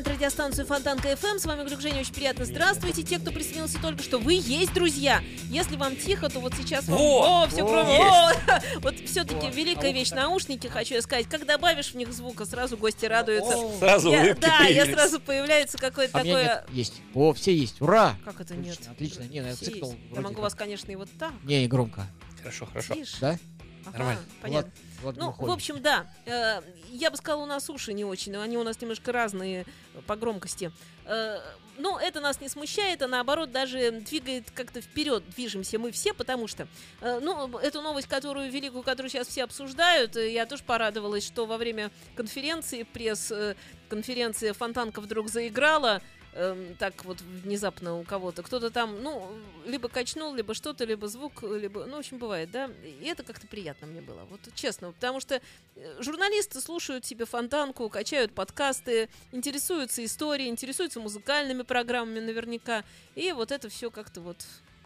слушаете 0.00 0.24
интернет-радиостанцию 0.24 0.66
Фонтанка 0.66 1.08
FM. 1.12 1.38
С 1.38 1.44
вами 1.44 1.66
Глюк 1.66 1.80
Женя. 1.80 2.00
Очень 2.00 2.14
приятно. 2.14 2.44
Здравствуйте. 2.44 3.02
Те, 3.02 3.18
кто 3.18 3.30
присоединился 3.30 3.80
только 3.80 4.02
что, 4.02 4.18
вы 4.18 4.34
есть, 4.34 4.72
друзья. 4.72 5.22
Если 5.50 5.76
вам 5.76 5.96
тихо, 5.96 6.28
то 6.28 6.40
вот 6.40 6.54
сейчас 6.54 6.88
вам... 6.88 6.98
Во! 6.98 7.42
О, 7.42 7.48
все 7.48 7.62
Во! 7.62 7.68
кроме... 7.68 7.98
О! 7.98 8.30
Вот 8.80 8.94
все-таки 9.06 9.50
великая 9.50 9.92
вещь. 9.92 10.10
Наушники, 10.10 10.66
хочу 10.66 10.94
я 10.94 11.02
сказать. 11.02 11.26
Как 11.28 11.46
добавишь 11.46 11.92
в 11.92 11.94
них 11.96 12.12
звука, 12.12 12.46
сразу 12.46 12.76
гости 12.76 13.06
радуются. 13.06 13.56
Сразу 13.78 14.10
Я- 14.10 14.20
улыбки 14.20 14.40
да, 14.40 14.64
я 14.64 14.82
появились. 14.82 14.94
сразу 14.94 15.20
появляется 15.20 15.78
какое-то 15.78 16.18
А 16.18 16.22
такое... 16.22 16.42
нет, 16.42 16.64
есть. 16.72 17.02
О, 17.14 17.32
все 17.32 17.54
есть. 17.54 17.80
Ура! 17.80 18.16
Как 18.24 18.40
это 18.40 18.54
нет? 18.54 18.78
Отлично, 18.90 18.92
отлично. 18.92 19.22
Не, 19.24 19.40
ну, 19.42 19.48
я. 19.48 20.16
Я 20.16 20.20
могу 20.20 20.36
как. 20.36 20.44
вас, 20.44 20.54
конечно, 20.54 20.90
и 20.90 20.96
вот 20.96 21.08
так. 21.18 21.32
Не, 21.44 21.60
не 21.60 21.68
громко. 21.68 22.06
Хорошо, 22.38 22.66
хорошо. 22.66 22.94
Тише. 22.94 23.16
Да? 23.20 23.38
Ага, 23.86 23.98
Нормально. 23.98 24.22
Понятно. 24.42 24.72
Влад, 25.02 25.16
Влад 25.16 25.38
Ну, 25.38 25.46
в 25.46 25.50
общем, 25.50 25.80
да. 25.82 26.06
Э, 26.26 26.60
Я 26.90 27.10
бы 27.10 27.16
сказала, 27.16 27.42
у 27.42 27.46
нас 27.46 27.68
уши 27.70 27.92
не 27.92 28.04
очень, 28.04 28.36
они 28.36 28.56
у 28.58 28.62
нас 28.62 28.80
немножко 28.80 29.12
разные 29.12 29.64
по 30.06 30.16
громкости. 30.16 30.70
Э, 31.06 31.38
Но 31.78 31.98
это 31.98 32.20
нас 32.20 32.40
не 32.42 32.48
смущает, 32.50 33.00
а 33.00 33.08
наоборот 33.08 33.52
даже 33.52 33.90
двигает 33.92 34.50
как-то 34.50 34.82
вперед. 34.82 35.22
Движемся 35.30 35.78
мы 35.78 35.92
все, 35.92 36.12
потому 36.12 36.46
что, 36.46 36.68
э, 37.00 37.20
ну, 37.22 37.58
эту 37.58 37.80
новость, 37.80 38.06
которую 38.06 38.50
великую, 38.50 38.82
которую 38.82 39.10
сейчас 39.10 39.28
все 39.28 39.44
обсуждают, 39.44 40.14
э, 40.16 40.30
я 40.32 40.44
тоже 40.44 40.62
порадовалась, 40.62 41.26
что 41.26 41.46
во 41.46 41.56
время 41.56 41.90
конференции, 42.16 42.82
пресс-конференции 42.82 44.52
Фонтанка 44.52 45.00
вдруг 45.00 45.28
заиграла, 45.28 46.02
эм, 46.34 46.74
так 46.76 47.04
вот 47.04 47.20
внезапно 47.20 47.98
у 47.98 48.04
кого-то. 48.04 48.42
Кто-то 48.42 48.70
там, 48.70 49.02
ну, 49.02 49.30
либо 49.66 49.88
качнул, 49.88 50.34
либо 50.34 50.54
что-то, 50.54 50.84
либо 50.84 51.08
звук, 51.08 51.42
либо, 51.42 51.86
ну, 51.86 51.96
в 51.96 51.98
общем, 52.00 52.18
бывает, 52.18 52.50
да. 52.50 52.70
И 52.84 53.04
это 53.04 53.22
как-то 53.22 53.46
приятно 53.46 53.86
мне 53.86 54.00
было, 54.00 54.24
вот 54.30 54.40
честно, 54.54 54.92
потому 54.92 55.20
что 55.20 55.40
э, 55.76 56.02
журналисты 56.02 56.60
слушают 56.60 57.04
себе 57.04 57.24
фонтанку, 57.24 57.88
качают 57.88 58.32
подкасты, 58.32 59.08
интересуются 59.32 60.04
историей, 60.04 60.48
интересуются 60.48 61.00
музыкальными 61.00 61.62
программами 61.62 62.20
наверняка, 62.20 62.84
и 63.14 63.32
вот 63.32 63.52
это 63.52 63.68
все 63.68 63.90
как-то 63.90 64.20
вот 64.20 64.38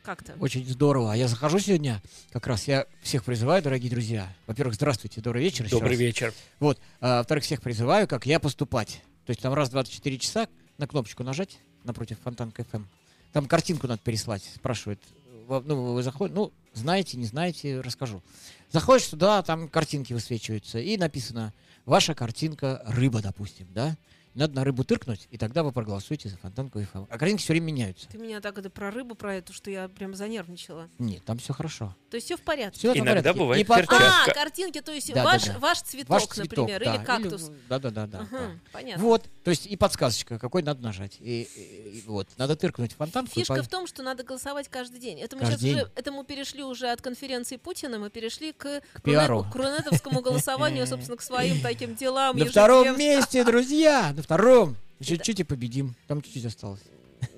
как-то. 0.05 0.35
Очень 0.39 0.67
здорово. 0.67 1.13
А 1.13 1.17
я 1.17 1.27
захожу 1.27 1.59
сегодня, 1.59 2.01
как 2.31 2.47
раз 2.47 2.69
я 2.69 2.87
всех 3.03 3.25
призываю, 3.25 3.63
дорогие 3.63 3.91
друзья. 3.91 4.33
Во-первых, 4.47 4.75
здравствуйте, 4.75 5.21
добрый 5.21 5.43
вечер. 5.43 5.69
Добрый 5.69 5.93
раз. 5.93 5.99
вечер. 5.99 6.35
Вот. 6.61 6.79
А, 7.01 7.19
во-вторых, 7.19 7.43
всех 7.43 7.63
призываю, 7.63 8.07
как 8.07 8.27
я 8.27 8.39
поступать. 8.39 9.03
То 9.25 9.31
есть 9.31 9.41
там 9.41 9.55
раз 9.55 9.71
в 9.71 9.73
24 9.73 10.19
часа 10.19 10.49
на 10.79 10.87
кнопочку 10.87 11.23
нажать 11.23 11.59
напротив 11.85 12.19
Фонтанка 12.25 12.63
FM. 12.63 12.85
Там 13.33 13.47
картинку 13.47 13.87
надо 13.87 14.01
переслать, 14.03 14.43
спрашивает. 14.55 15.01
Ну, 15.49 15.93
вы 15.93 16.03
заходите, 16.03 16.35
ну, 16.35 16.53
знаете, 16.73 17.17
не 17.17 17.27
знаете, 17.27 17.81
расскажу. 17.81 18.23
Заходишь 18.71 19.07
туда, 19.07 19.43
там 19.43 19.69
картинки 19.69 20.13
высвечиваются, 20.13 20.79
и 20.79 20.97
написано, 20.97 21.53
ваша 21.85 22.15
картинка 22.15 22.83
рыба, 22.87 23.21
допустим, 23.21 23.67
да? 23.73 23.97
Надо 24.35 24.55
на 24.55 24.65
рыбу 24.65 24.83
тыркнуть, 24.85 25.29
и 25.31 25.39
тогда 25.39 25.63
вы 25.63 25.71
проголосуете 25.71 26.29
за 26.29 26.37
Фонтанку 26.39 26.81
FM. 26.81 27.07
А 27.09 27.19
картинки 27.19 27.43
все 27.43 27.53
время 27.53 27.67
меняются. 27.67 28.09
Ты 28.09 28.19
меня 28.19 28.41
так 28.41 28.59
это 28.59 28.69
про 28.69 28.91
рыбу, 28.91 29.15
про 29.15 29.37
эту, 29.37 29.53
что 29.53 29.71
я 29.71 29.89
прям 29.89 30.15
занервничала. 30.15 30.89
Нет, 30.99 31.25
там 31.25 31.39
все 31.39 31.53
хорошо. 31.53 31.95
То 32.11 32.17
есть 32.17 32.27
все 32.27 32.37
в 32.37 32.41
порядке. 32.43 32.79
Все 32.79 32.93
Иногда 32.99 33.33
бывает 33.33 33.59
Не 33.59 33.65
по- 33.65 33.77
перчатка. 33.77 34.25
А, 34.27 34.33
картинки, 34.33 34.81
то 34.81 34.93
есть 34.93 35.09
Да, 35.09 35.23
да, 35.23 35.25
ваш, 35.25 35.45
да. 35.45 35.59
ваш 35.59 35.83
цветок, 35.83 36.11
Ваш 36.11 36.27
цветок, 36.27 36.59
например, 36.69 36.85
да. 36.85 36.95
или 36.95 37.05
кактус. 37.05 37.51
Да, 37.69 37.79
да, 37.79 37.91
да, 37.91 38.07
да. 38.07 38.19
Ага, 38.21 38.29
да. 38.39 38.51
понятно. 38.73 39.03
Вот, 39.05 39.25
то 39.45 39.51
есть 39.51 39.67
и 39.67 39.77
подсказочка, 39.77 40.39
какой 40.39 40.63
надо 40.63 40.83
нажать. 40.83 41.17
И, 41.21 41.43
и- 41.43 41.99
и 41.99 42.03
вот, 42.07 42.29
надо 42.37 42.57
тыркнуть 42.57 42.93
фонтанку. 42.95 43.31
и 43.33 43.35
Фишка 43.41 43.55
по- 43.55 43.63
в 43.63 43.69
том, 43.69 43.87
что 43.87 44.03
надо 44.03 44.25
голосовать 44.25 44.69
каждый 44.69 44.99
день. 44.99 45.21
Это 45.21 45.37
мы 45.37 45.43
Каждый 45.43 45.53
сейчас 45.55 45.61
день. 45.63 45.75
уже, 45.77 45.91
это 45.95 46.11
мы 46.13 46.25
перешли 46.25 46.63
уже 46.65 46.89
от 46.91 47.01
конференции 47.03 47.57
Путина, 47.57 47.99
мы 48.01 48.11
перешли 48.11 48.53
к, 48.53 48.81
К 48.95 49.01
пиару. 49.03 49.47
к 49.53 49.55
рунетовскому 49.55 50.23
голосованию, 50.23 50.87
собственно, 50.89 51.17
к 51.17 51.23
своим 51.23 51.61
таким 51.61 51.95
делам. 51.97 52.37
На 52.37 52.45
втором 52.47 52.99
месте, 52.99 53.45
друзья! 53.45 54.13
Втором! 54.25 54.75
Еще 55.01 55.17
чуть-чуть 55.19 55.41
и 55.41 55.45
победим. 55.45 55.95
Там 56.07 56.23
чуть-чуть 56.23 56.47
осталось. 56.47 56.81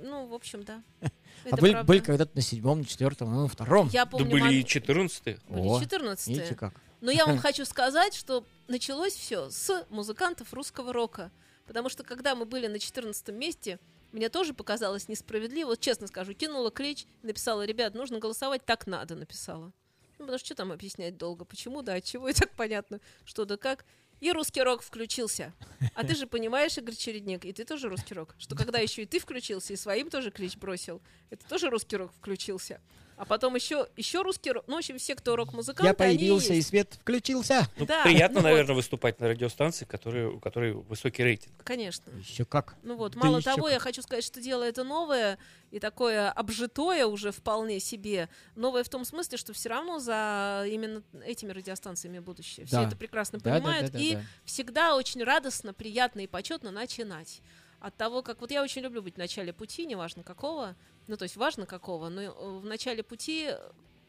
Ну, 0.04 0.26
в 0.28 0.34
общем, 0.34 0.62
да. 0.62 0.82
А 1.50 1.56
были, 1.56 1.82
были 1.82 1.98
когда-то 2.00 2.30
на 2.34 2.42
седьмом, 2.42 2.80
на 2.80 2.84
четвертом, 2.84 3.32
ну, 3.32 3.42
на 3.42 3.48
втором. 3.48 3.88
Я 3.92 4.04
Да 4.04 4.10
помню, 4.12 4.30
были 4.30 4.42
мон- 4.42 4.52
и 4.52 4.64
14 4.64 5.38
были 5.48 5.80
14 5.80 6.28
Видите 6.28 6.54
как? 6.54 6.74
Но 7.00 7.10
я 7.10 7.26
вам 7.26 7.38
хочу 7.46 7.64
сказать, 7.64 8.14
что 8.14 8.44
началось 8.68 9.12
все 9.14 9.50
с 9.50 9.84
музыкантов 9.90 10.52
русского 10.54 10.92
рока. 10.92 11.30
Потому 11.66 11.88
что 11.88 12.04
когда 12.04 12.34
мы 12.34 12.46
были 12.46 12.68
на 12.68 12.78
14 12.78 13.28
месте, 13.28 13.78
мне 14.12 14.28
тоже 14.28 14.54
показалось 14.54 15.08
несправедливо. 15.08 15.68
Вот 15.68 15.80
честно 15.80 16.06
скажу, 16.06 16.34
кинула 16.34 16.70
клич, 16.70 17.06
написала, 17.22 17.64
ребят, 17.64 17.94
нужно 17.94 18.18
голосовать, 18.20 18.64
так 18.64 18.86
надо, 18.86 19.14
написала. 19.16 19.72
Ну, 20.18 20.24
потому 20.24 20.38
что 20.38 20.46
что 20.46 20.54
там 20.54 20.72
объяснять 20.72 21.16
долго? 21.16 21.44
Почему, 21.44 21.82
да, 21.82 21.94
от 21.94 22.04
чего 22.04 22.28
и 22.28 22.32
так 22.32 22.50
понятно, 22.52 23.00
что 23.24 23.44
да 23.44 23.56
как. 23.56 23.84
И 24.20 24.32
русский 24.32 24.62
рок 24.62 24.82
включился. 24.82 25.52
А 25.94 26.04
ты 26.04 26.14
же 26.14 26.26
понимаешь, 26.26 26.78
Игорь 26.78 26.94
Чередник, 26.94 27.44
и 27.44 27.52
ты 27.52 27.64
тоже 27.64 27.88
русский 27.88 28.14
рок, 28.14 28.34
что 28.38 28.56
когда 28.56 28.78
еще 28.78 29.02
и 29.02 29.06
ты 29.06 29.18
включился, 29.18 29.72
и 29.72 29.76
своим 29.76 30.08
тоже 30.08 30.30
клич 30.30 30.56
бросил, 30.56 31.02
это 31.30 31.46
тоже 31.46 31.68
русский 31.68 31.96
рок 31.96 32.12
включился. 32.12 32.80
А 33.16 33.24
потом 33.24 33.54
еще, 33.54 33.88
еще 33.96 34.20
русский 34.22 34.52
рок. 34.52 34.64
Ну, 34.66 34.74
в 34.74 34.78
общем, 34.78 34.98
все, 34.98 35.14
кто 35.14 35.36
рок-музыканты, 35.36 35.86
Я 35.86 35.94
появился, 35.94 36.50
они 36.50 36.58
и 36.58 36.62
свет 36.62 36.98
включился. 37.00 37.66
Ну, 37.78 37.86
Да, 37.86 38.02
приятно, 38.04 38.36
ну 38.36 38.40
вот. 38.42 38.50
наверное, 38.50 38.74
выступать 38.76 39.18
на 39.20 39.28
радиостанции, 39.28 39.86
которые, 39.86 40.28
у 40.28 40.38
которой 40.38 40.72
высокий 40.74 41.24
рейтинг. 41.24 41.54
Конечно. 41.64 42.10
Еще 42.18 42.44
как. 42.44 42.74
Ну 42.82 42.96
вот, 42.96 43.12
Да 43.14 43.20
мало 43.20 43.40
того, 43.40 43.64
как. 43.64 43.72
я 43.72 43.78
хочу 43.78 44.02
сказать, 44.02 44.22
что 44.24 44.40
дело 44.40 44.64
это 44.64 44.84
новое 44.84 45.38
и 45.70 45.80
такое 45.80 46.30
обжитое 46.30 47.06
уже 47.06 47.32
вполне 47.32 47.80
себе. 47.80 48.28
Новое 48.54 48.84
в 48.84 48.88
том 48.90 49.04
смысле, 49.06 49.38
что 49.38 49.52
все 49.54 49.70
равно 49.70 49.98
за 49.98 50.64
именно 50.68 51.02
этими 51.24 51.52
радиостанциями 51.52 52.18
будущее. 52.18 52.66
Все 52.66 52.76
Да. 52.76 52.86
это 52.86 52.96
прекрасно 52.96 53.38
Да, 53.38 53.44
да, 53.50 53.56
понимают. 53.56 53.86
да, 53.92 53.98
да, 53.98 54.04
и 54.04 54.14
да. 54.16 54.22
всегда 54.44 54.94
очень 54.94 55.24
радостно, 55.24 55.72
приятно 55.72 56.20
и 56.20 56.26
почетно 56.26 56.70
начинать. 56.70 57.40
От 57.86 57.96
того, 57.96 58.20
как... 58.20 58.40
Вот 58.40 58.50
я 58.50 58.64
очень 58.64 58.82
люблю 58.82 59.00
быть 59.00 59.14
в 59.14 59.18
начале 59.18 59.52
пути, 59.52 59.86
неважно 59.86 60.24
какого. 60.24 60.74
Ну, 61.06 61.16
то 61.16 61.22
есть 61.22 61.36
важно 61.36 61.66
какого, 61.66 62.08
но 62.08 62.20
э, 62.20 62.30
в 62.30 62.64
начале 62.64 63.04
пути 63.04 63.50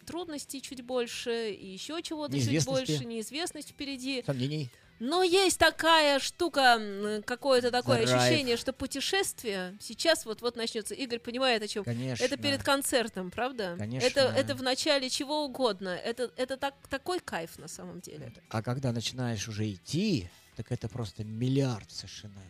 трудностей 0.03 0.63
чуть 0.63 0.81
больше, 0.81 1.51
и 1.51 1.73
еще 1.73 2.01
чего-то 2.01 2.39
чуть 2.39 2.65
больше, 2.65 3.05
неизвестность 3.05 3.69
впереди. 3.69 4.23
Сомнений. 4.25 4.71
Но 4.97 5.21
есть 5.21 5.59
такая 5.59 6.17
штука, 6.17 7.21
какое-то 7.27 7.69
такое 7.69 8.03
Драйв. 8.03 8.19
ощущение, 8.19 8.57
что 8.57 8.73
путешествие 8.73 9.77
сейчас 9.79 10.25
вот-вот 10.25 10.55
начнется. 10.55 10.95
Игорь 10.95 11.19
понимает, 11.19 11.61
о 11.61 11.67
чем. 11.67 11.83
Конечно. 11.83 12.23
Это 12.23 12.35
перед 12.35 12.63
концертом, 12.63 13.29
правда? 13.29 13.75
Конечно. 13.77 14.07
Это, 14.07 14.21
это 14.21 14.55
в 14.55 14.63
начале 14.63 15.07
чего 15.11 15.45
угодно. 15.45 15.89
Это, 15.89 16.31
это 16.35 16.57
так, 16.57 16.73
такой 16.89 17.19
кайф 17.19 17.59
на 17.59 17.67
самом 17.67 18.01
деле. 18.01 18.33
А 18.49 18.63
когда 18.63 18.91
начинаешь 18.91 19.47
уже 19.47 19.71
идти, 19.71 20.31
так 20.55 20.71
это 20.71 20.89
просто 20.89 21.23
миллиард 21.23 21.91
совершенно 21.91 22.41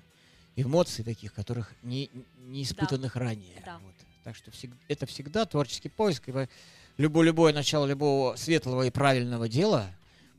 эмоций 0.61 1.03
таких, 1.03 1.33
которых 1.33 1.71
не, 1.83 2.09
не 2.39 2.63
испытанных 2.63 3.15
ранее. 3.15 3.61
Да. 3.65 3.77
Вот. 3.79 3.93
Так 4.23 4.35
что 4.35 4.51
всег- 4.51 4.75
это 4.87 5.05
всегда 5.05 5.45
творческий 5.45 5.89
поиск. 5.89 6.27
И 6.27 6.31
вы- 6.31 6.49
любое, 6.97 7.25
любое 7.25 7.53
начало 7.53 7.85
любого 7.85 8.35
светлого 8.35 8.83
и 8.85 8.89
правильного 8.89 9.47
дела, 9.47 9.87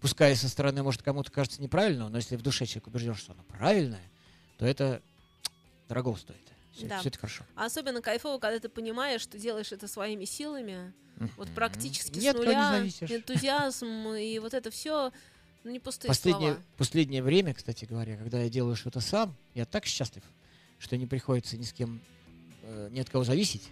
пускай 0.01 0.35
со 0.37 0.49
стороны, 0.49 0.83
может, 0.83 1.03
кому-то 1.03 1.31
кажется 1.31 1.63
неправильным, 1.63 2.11
но 2.11 2.19
если 2.19 2.37
в 2.37 2.43
душе 2.43 2.67
человек 2.67 2.89
убежден, 2.89 3.15
что 3.15 3.33
оно 3.33 3.43
правильное, 3.45 4.03
то 4.59 4.67
это 4.67 5.01
дорого 5.89 6.17
стоит. 6.17 6.37
Все, 6.73 6.87
Да. 6.87 7.01
это 7.05 7.19
хорошо. 7.19 7.45
А 7.57 7.67
особенно 7.67 8.01
кайфово, 8.03 8.39
когда 8.39 8.59
ты 8.61 8.69
понимаешь, 8.69 9.21
что 9.23 9.39
делаешь 9.39 9.73
это 9.73 9.89
своими 9.89 10.25
силами, 10.25 10.93
вот 11.37 11.49
практически 11.55 12.21
с 12.21 12.33
нуля, 12.35 12.81
энтузиазм 12.83 14.09
и 14.15 14.39
вот 14.39 14.55
это 14.55 14.71
все, 14.71 15.11
ну 15.65 15.71
не 15.71 15.79
пустые 15.81 16.09
Последнее, 16.09 16.53
слова. 16.53 16.65
последнее 16.77 17.23
время, 17.23 17.55
кстати 17.55 17.85
говоря, 17.85 18.17
когда 18.17 18.41
я 18.43 18.49
делаю 18.49 18.77
что-то 18.77 19.01
сам, 19.01 19.37
я 19.55 19.65
так 19.65 19.87
счастлив, 19.87 20.23
что 20.79 20.97
не 20.97 21.07
приходится 21.07 21.57
ни 21.57 21.63
с 21.63 21.73
кем, 21.73 22.01
э, 22.63 22.89
ни 22.91 23.01
от 23.01 23.11
кого 23.11 23.25
зависеть. 23.25 23.69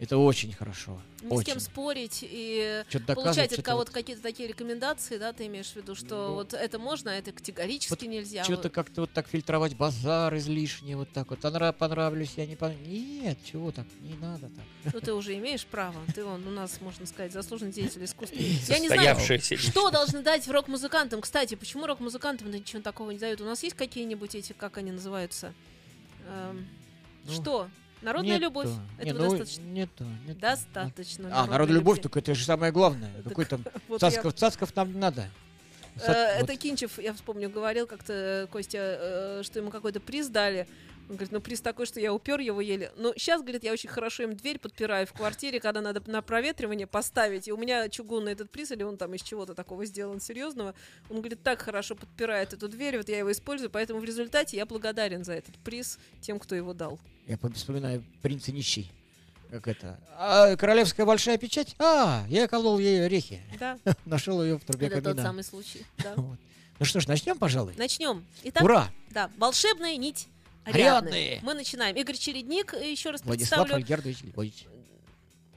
Это 0.00 0.16
очень 0.16 0.52
хорошо. 0.52 1.00
Ни 1.22 1.28
с 1.28 1.32
очень. 1.32 1.44
кем 1.46 1.60
спорить 1.60 2.20
и 2.22 2.84
получать 3.14 3.52
от 3.52 3.64
кого-то 3.64 3.90
вот- 3.90 3.94
какие-то 3.94 4.22
такие 4.22 4.48
рекомендации, 4.48 5.18
да, 5.18 5.32
ты 5.32 5.46
имеешь 5.46 5.70
в 5.72 5.76
виду, 5.76 5.96
что 5.96 6.28
Ну, 6.28 6.34
вот 6.34 6.54
это 6.54 6.78
можно, 6.78 7.10
а 7.10 7.14
это 7.14 7.32
категорически 7.32 8.04
нельзя. 8.04 8.44
Что-то 8.44 8.68
Вот. 8.68 8.72
как-то 8.72 9.00
вот 9.00 9.12
так 9.12 9.26
фильтровать 9.26 9.76
базар 9.76 10.36
излишне, 10.36 10.96
вот 10.96 11.10
так 11.12 11.30
вот. 11.30 11.40
Понрав- 11.40 11.76
понравлюсь, 11.76 12.34
я 12.36 12.46
не 12.46 12.54
понравлюсь. 12.54 12.86
Нет, 12.88 13.38
чего 13.44 13.72
так, 13.72 13.86
не 14.00 14.14
надо 14.14 14.48
так. 14.50 14.94
Ну, 14.94 15.00
ты 15.00 15.12
уже 15.12 15.36
имеешь 15.36 15.66
право. 15.66 15.96
Ты 16.14 16.24
он 16.24 16.46
у 16.46 16.50
нас, 16.50 16.80
можно 16.80 17.04
сказать, 17.04 17.32
заслуженный 17.32 17.72
деятель 17.72 18.04
искусства. 18.04 18.38
Я 18.40 18.78
не 18.78 18.86
знаю, 18.86 19.16
что 19.58 19.90
должны 19.90 20.22
дать 20.22 20.46
рок-музыкантам. 20.46 21.20
Кстати, 21.22 21.56
почему 21.56 21.86
рок-музыкантам 21.86 22.50
ничего 22.52 22.82
такого 22.82 23.10
не 23.10 23.18
дают? 23.18 23.40
У 23.40 23.44
нас 23.44 23.64
есть 23.64 23.74
какие-нибудь 23.74 24.36
эти, 24.36 24.52
как 24.52 24.78
они 24.78 24.92
называются? 24.92 25.52
Эм, 26.28 26.68
Ну, 27.24 27.32
что? 27.32 27.68
Народная 28.02 28.34
Нету. 28.34 28.44
любовь. 28.44 28.68
Не, 28.98 29.10
Этого 29.10 29.22
ну, 29.24 29.30
достаточно. 29.30 29.62
Нету, 29.62 30.04
нету. 30.26 30.40
Достаточно. 30.40 31.28
А, 31.32 31.46
народная 31.46 31.76
любовь, 31.78 31.96
любви. 31.96 32.02
только 32.02 32.18
это 32.20 32.34
же 32.34 32.44
самое 32.44 32.72
главное. 32.72 33.10
Какой 33.24 33.44
там 33.46 33.64
Вот 33.88 34.02
я- 34.02 34.10
цацков, 34.10 34.34
цацков 34.34 34.76
нам 34.76 34.92
не 34.92 34.98
надо. 34.98 35.28
Э, 35.96 36.40
вот. 36.40 36.44
Это 36.44 36.56
Кинчев, 36.56 36.98
я 36.98 37.12
вспомню, 37.12 37.50
говорил 37.50 37.86
как-то 37.86 38.12
э, 38.12 38.46
Костя, 38.46 38.78
э, 38.78 39.42
что 39.44 39.58
ему 39.58 39.70
какой-то 39.70 40.00
приз 40.00 40.28
дали. 40.28 40.68
Он 41.08 41.14
говорит, 41.14 41.32
ну 41.32 41.40
приз 41.40 41.60
такой, 41.62 41.86
что 41.86 42.00
я 42.00 42.12
упер 42.12 42.38
его 42.40 42.60
еле. 42.60 42.92
Но 42.96 43.14
сейчас, 43.14 43.40
говорит, 43.40 43.64
я 43.64 43.72
очень 43.72 43.88
хорошо 43.88 44.24
им 44.24 44.36
дверь 44.36 44.58
подпираю 44.58 45.06
в 45.06 45.12
квартире, 45.14 45.58
когда 45.58 45.80
надо 45.80 46.02
на 46.10 46.20
проветривание 46.20 46.86
поставить. 46.86 47.48
И 47.48 47.52
у 47.52 47.56
меня 47.56 47.88
чугунный 47.88 48.32
этот 48.32 48.50
приз, 48.50 48.70
или 48.72 48.82
он 48.82 48.98
там 48.98 49.14
из 49.14 49.22
чего-то 49.22 49.54
такого 49.54 49.86
сделан 49.86 50.20
серьезного. 50.20 50.74
Он 51.08 51.18
говорит, 51.18 51.42
так 51.42 51.62
хорошо 51.62 51.94
подпирает 51.94 52.52
эту 52.52 52.68
дверь, 52.68 52.98
вот 52.98 53.08
я 53.08 53.18
его 53.18 53.32
использую, 53.32 53.70
поэтому 53.70 54.00
в 54.00 54.04
результате 54.04 54.58
я 54.58 54.66
благодарен 54.66 55.24
за 55.24 55.32
этот 55.32 55.54
приз 55.56 55.98
тем, 56.20 56.38
кто 56.38 56.54
его 56.54 56.74
дал. 56.74 56.98
Я 57.26 57.38
по- 57.38 57.50
вспоминаю 57.52 58.04
принца 58.20 58.52
нищий. 58.52 58.90
Как 59.50 59.66
это? 59.66 59.98
А, 60.18 60.56
королевская 60.56 61.06
большая 61.06 61.38
печать? 61.38 61.74
А, 61.78 62.26
я 62.28 62.46
колол 62.48 62.78
ей 62.78 63.06
орехи. 63.06 63.40
Да, 63.58 63.78
Нашел 64.04 64.42
ее 64.42 64.58
в 64.58 64.64
трубе 64.64 64.88
это 64.88 64.96
тот 64.96 65.04
камина. 65.04 65.22
самый 65.22 65.42
случай. 65.44 65.86
да. 65.98 66.12
Вот. 66.16 66.38
Ну 66.80 66.84
что 66.84 67.00
ж, 67.00 67.08
начнем, 67.08 67.36
пожалуй. 67.38 67.74
Начнем. 67.76 68.24
Итак, 68.44 68.62
Ура! 68.62 68.88
да, 69.10 69.30
волшебная 69.36 69.96
нить. 69.96 70.28
Ариадны. 70.74 71.40
Мы 71.42 71.54
начинаем. 71.54 71.96
Игорь 71.96 72.16
Чередник, 72.16 72.74
э, 72.74 72.90
еще 72.90 73.10
раз 73.10 73.22
Владислав 73.24 73.66
представлю. 73.66 73.74
Альгердович. 73.76 74.64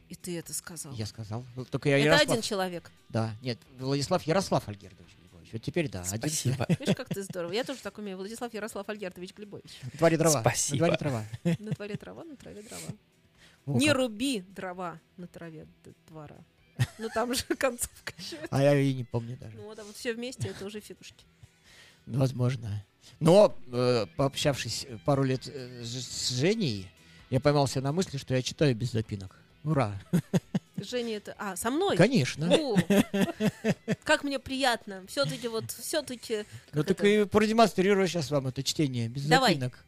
И 0.09 0.15
ты 0.15 0.37
это 0.37 0.53
сказал. 0.53 0.93
Я 0.93 1.05
сказал. 1.05 1.45
Ну, 1.55 1.63
Только 1.65 1.87
я 1.89 1.97
Это 1.97 2.05
Ярослав. 2.07 2.29
один 2.29 2.41
человек. 2.41 2.91
Да, 3.09 3.33
нет, 3.41 3.57
Владислав 3.79 4.21
Ярослав 4.23 4.67
Альгердович 4.67 5.15
Львович. 5.23 5.53
Вот 5.53 5.61
теперь 5.61 5.89
да, 5.89 6.01
один 6.01 6.17
Спасибо. 6.17 6.65
Видишь, 6.79 6.95
как 6.95 7.07
ты 7.09 7.23
здорово. 7.23 7.51
Я 7.53 7.63
тоже 7.63 7.79
так 7.81 7.97
умею. 7.97 8.17
Владислав 8.17 8.53
Ярослав 8.53 8.87
Альгертович 8.89 9.33
Глебович. 9.33 9.71
На 9.83 9.89
дворе 9.97 10.17
дрова. 10.17 10.41
Спасибо. 10.41 10.87
На 10.87 10.97
дворе 10.97 10.97
трава. 10.97 11.25
На 11.59 11.71
дворе 11.71 11.95
трава, 11.97 12.23
на 12.25 12.35
траве 12.35 12.61
дрова. 12.61 12.81
Во 13.65 13.77
Не 13.79 13.87
как. 13.87 13.95
руби 13.97 14.41
дрова 14.41 14.99
на 15.17 15.27
траве 15.27 15.65
д- 15.85 15.93
двора. 16.07 16.37
Ну 16.97 17.09
там 17.13 17.33
же 17.33 17.43
концовка 17.57 18.13
еще. 18.17 18.37
А 18.49 18.61
я 18.61 18.75
и 18.77 18.93
не 18.93 19.03
помню 19.03 19.37
даже. 19.37 19.55
Ну 19.55 19.63
вот, 19.63 19.79
а 19.79 19.83
вот 19.83 19.95
все 19.95 20.13
вместе 20.13 20.49
это 20.49 20.65
уже 20.65 20.79
фигушки. 20.81 21.25
Возможно. 22.05 22.83
Но, 23.19 23.55
э, 23.71 24.05
пообщавшись 24.17 24.87
пару 25.05 25.23
лет 25.23 25.47
э, 25.47 25.83
с 25.83 26.29
Женей, 26.29 26.89
я 27.29 27.39
поймался 27.39 27.81
на 27.81 27.91
мысли, 27.91 28.17
что 28.17 28.33
я 28.33 28.41
читаю 28.41 28.75
без 28.75 28.91
запинок. 28.91 29.37
Ура! 29.63 29.99
Женя 30.83 31.17
это... 31.17 31.35
А, 31.37 31.55
со 31.55 31.69
мной? 31.69 31.95
Конечно. 31.95 32.49
О, 32.51 32.75
как 34.03 34.23
мне 34.23 34.39
приятно. 34.39 35.03
Все-таки 35.07 35.47
вот, 35.47 35.71
все-таки... 35.71 36.45
Ну 36.73 36.83
так 36.83 37.03
и 37.03 37.25
продемонстрирую 37.25 38.07
сейчас 38.07 38.31
вам 38.31 38.47
это 38.47 38.63
чтение 38.63 39.07
без 39.07 39.25
Давай. 39.25 39.53
запинок. 39.53 39.85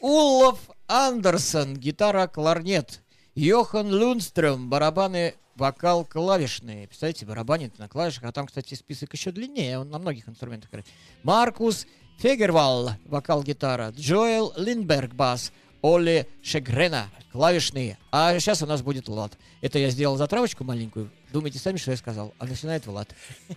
Улов 0.00 0.58
Андерсон, 0.86 1.76
гитара, 1.76 2.26
кларнет. 2.26 3.00
Йохан 3.34 3.92
Лунстрöm, 3.92 4.68
барабаны, 4.68 5.34
вокал, 5.56 6.04
клавишные. 6.04 6.86
Представляете, 6.86 7.26
барабанит 7.26 7.78
на 7.78 7.88
клавишах, 7.88 8.24
а 8.24 8.32
там, 8.32 8.46
кстати, 8.46 8.74
список 8.74 9.12
еще 9.12 9.30
длиннее, 9.30 9.78
он 9.78 9.90
на 9.90 9.98
многих 9.98 10.28
инструментах 10.28 10.70
играет. 10.70 10.86
Маркус 11.22 11.86
Фегервал, 12.18 12.92
вокал, 13.06 13.42
гитара. 13.42 13.90
Джоэл 13.90 14.52
Линдберг, 14.56 15.14
бас. 15.14 15.52
Олли 15.82 16.26
Шегрена, 16.42 17.10
клавишные. 17.30 17.98
А 18.10 18.38
сейчас 18.38 18.62
у 18.62 18.66
нас 18.66 18.80
будет 18.80 19.06
Влад. 19.06 19.36
Это 19.60 19.78
я 19.78 19.90
сделал 19.90 20.16
затравочку 20.16 20.64
маленькую. 20.64 21.10
Думайте 21.30 21.58
сами, 21.58 21.76
что 21.76 21.90
я 21.90 21.98
сказал. 21.98 22.32
А 22.38 22.46
начинает 22.46 22.86
Влад. 22.86 23.14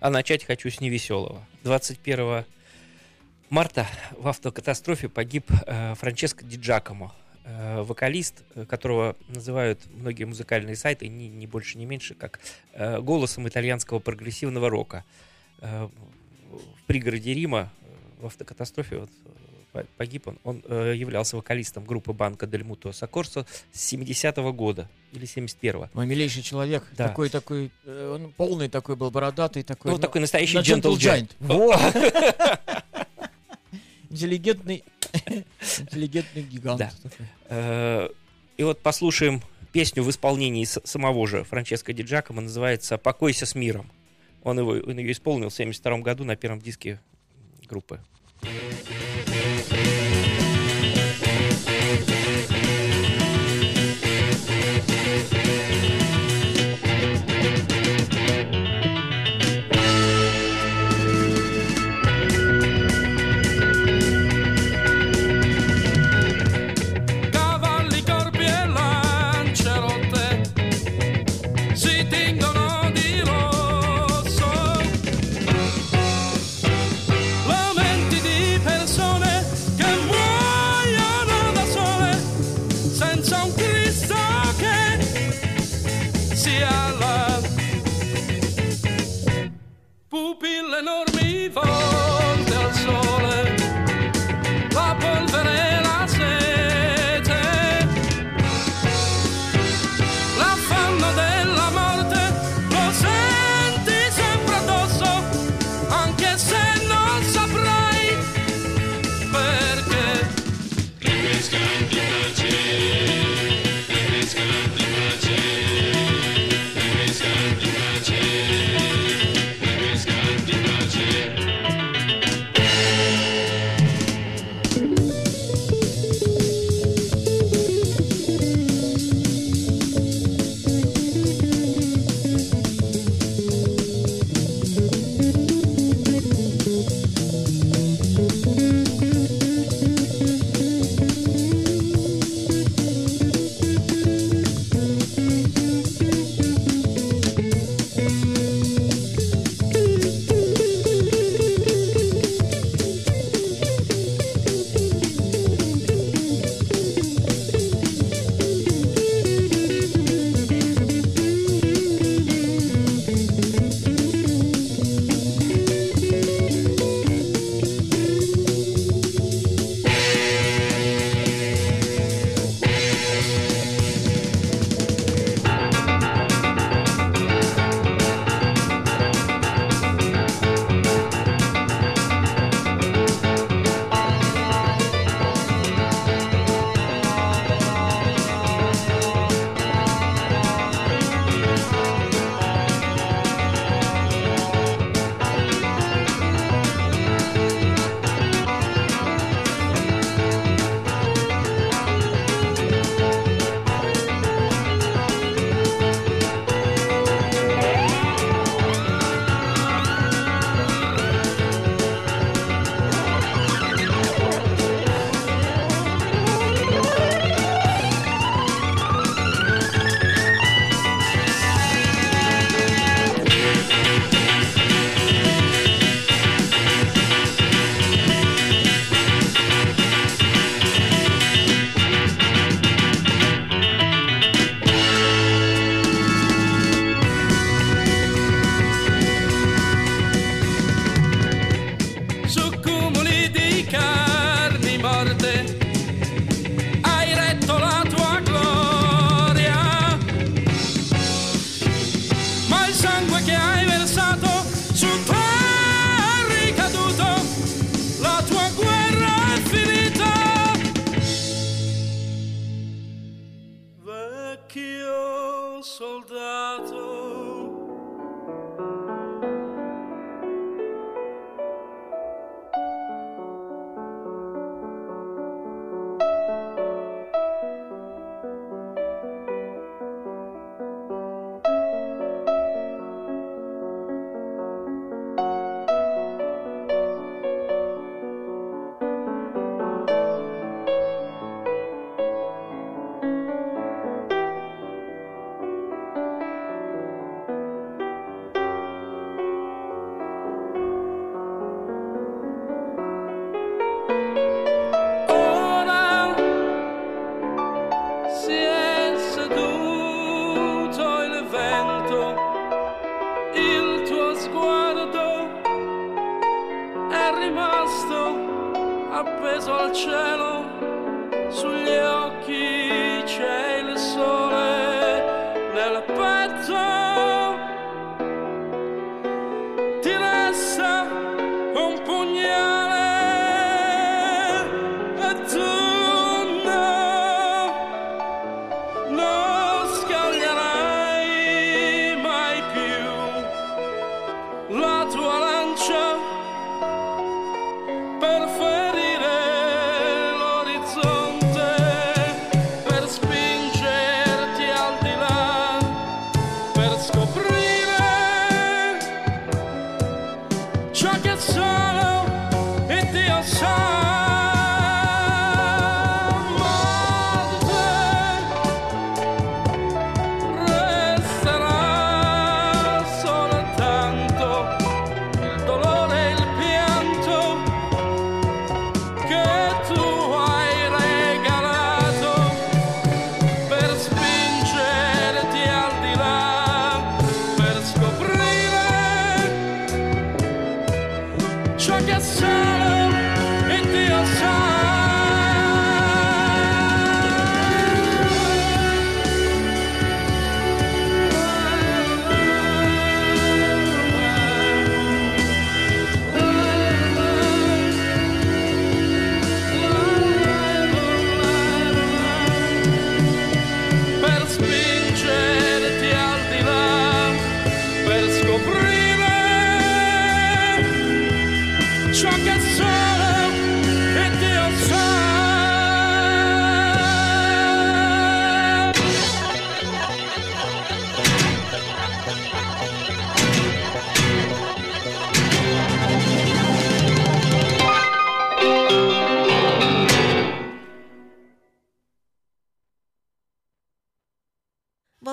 А 0.00 0.10
начать 0.10 0.44
хочу 0.44 0.70
с 0.70 0.80
невеселого. 0.80 1.44
21 1.64 2.44
марта 3.50 3.84
в 4.12 4.28
автокатастрофе 4.28 5.08
погиб 5.08 5.50
э, 5.66 5.94
Франческо 5.96 6.44
Ди 6.44 6.56
Джакомо, 6.56 7.12
э, 7.16 7.27
вокалист, 7.82 8.42
э, 8.54 8.64
которого 8.66 9.16
называют 9.28 9.80
многие 9.90 10.24
музыкальные 10.24 10.76
сайты 10.76 11.08
ни, 11.08 11.24
ни 11.24 11.46
больше, 11.46 11.78
ни 11.78 11.84
меньше, 11.84 12.14
как 12.14 12.40
э, 12.72 13.00
голосом 13.00 13.46
итальянского 13.48 13.98
прогрессивного 14.00 14.68
рока. 14.68 15.04
Э, 15.60 15.88
в 16.50 16.82
пригороде 16.86 17.34
Рима 17.34 17.70
э, 17.82 18.22
в 18.22 18.26
автокатастрофе 18.26 18.98
вот, 18.98 19.10
э, 19.24 19.28
по- 19.72 19.86
погиб 19.96 20.26
он. 20.28 20.38
Он 20.44 20.62
э, 20.66 20.94
являлся 20.96 21.36
вокалистом 21.36 21.84
группы 21.84 22.12
Банка 22.12 22.46
Дель 22.46 22.64
Муто 22.64 22.92
Сокорсо 22.92 23.46
с 23.72 23.92
70-го 23.92 24.52
года 24.52 24.88
или 25.12 25.26
71-го. 25.26 25.88
Мой 25.94 26.06
милейший 26.06 26.42
человек. 26.42 26.84
Да. 26.96 27.08
Такой, 27.08 27.28
такой, 27.28 27.70
э, 27.84 28.12
он 28.14 28.32
полный 28.32 28.68
такой 28.68 28.96
был, 28.96 29.10
бородатый 29.10 29.62
такой. 29.62 29.90
Ну, 29.92 29.98
такой 29.98 30.20
настоящий 30.20 30.56
giant. 30.58 31.30
Во! 31.40 31.74
Интеллигентный, 34.10 34.84
интеллигентный 35.78 36.42
гигант. 36.42 36.78
Да. 36.78 36.90
Э, 37.48 38.08
И 38.56 38.62
вот 38.62 38.80
послушаем 38.80 39.42
песню 39.72 40.02
в 40.02 40.10
исполнении 40.10 40.64
самого 40.64 41.26
же 41.26 41.44
Франческо 41.44 41.92
Ди 41.92 42.02
Джакомо, 42.02 42.40
называется 42.40 42.98
«Покойся 42.98 43.46
с 43.46 43.54
миром». 43.54 43.90
Он, 44.42 44.58
его, 44.58 44.70
он 44.70 44.98
ее 44.98 45.12
исполнил 45.12 45.50
в 45.50 45.54
1972 45.54 45.98
году 45.98 46.24
на 46.24 46.36
первом 46.36 46.60
диске 46.60 47.00
группы. 47.68 48.00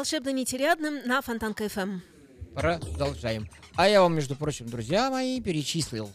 Волшебно 0.05 0.29
нетерядным 0.33 1.07
на 1.07 1.19
Фонтанка 1.23 1.67
ФМ. 1.67 1.99
Продолжаем. 2.53 3.49
А 3.75 3.89
я 3.89 4.03
вам, 4.03 4.13
между 4.13 4.35
прочим, 4.35 4.67
друзья 4.67 5.09
мои, 5.09 5.41
перечислил. 5.41 6.11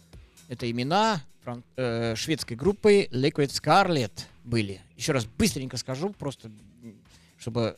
Это 0.46 0.70
имена 0.70 1.20
фран- 1.42 1.64
э, 1.76 2.14
шведской 2.14 2.56
группы 2.56 3.08
Liquid 3.10 3.48
Scarlet 3.48 4.12
были. 4.44 4.80
Еще 4.96 5.10
раз 5.10 5.24
быстренько 5.24 5.76
скажу, 5.76 6.10
просто 6.10 6.52
чтобы, 7.36 7.76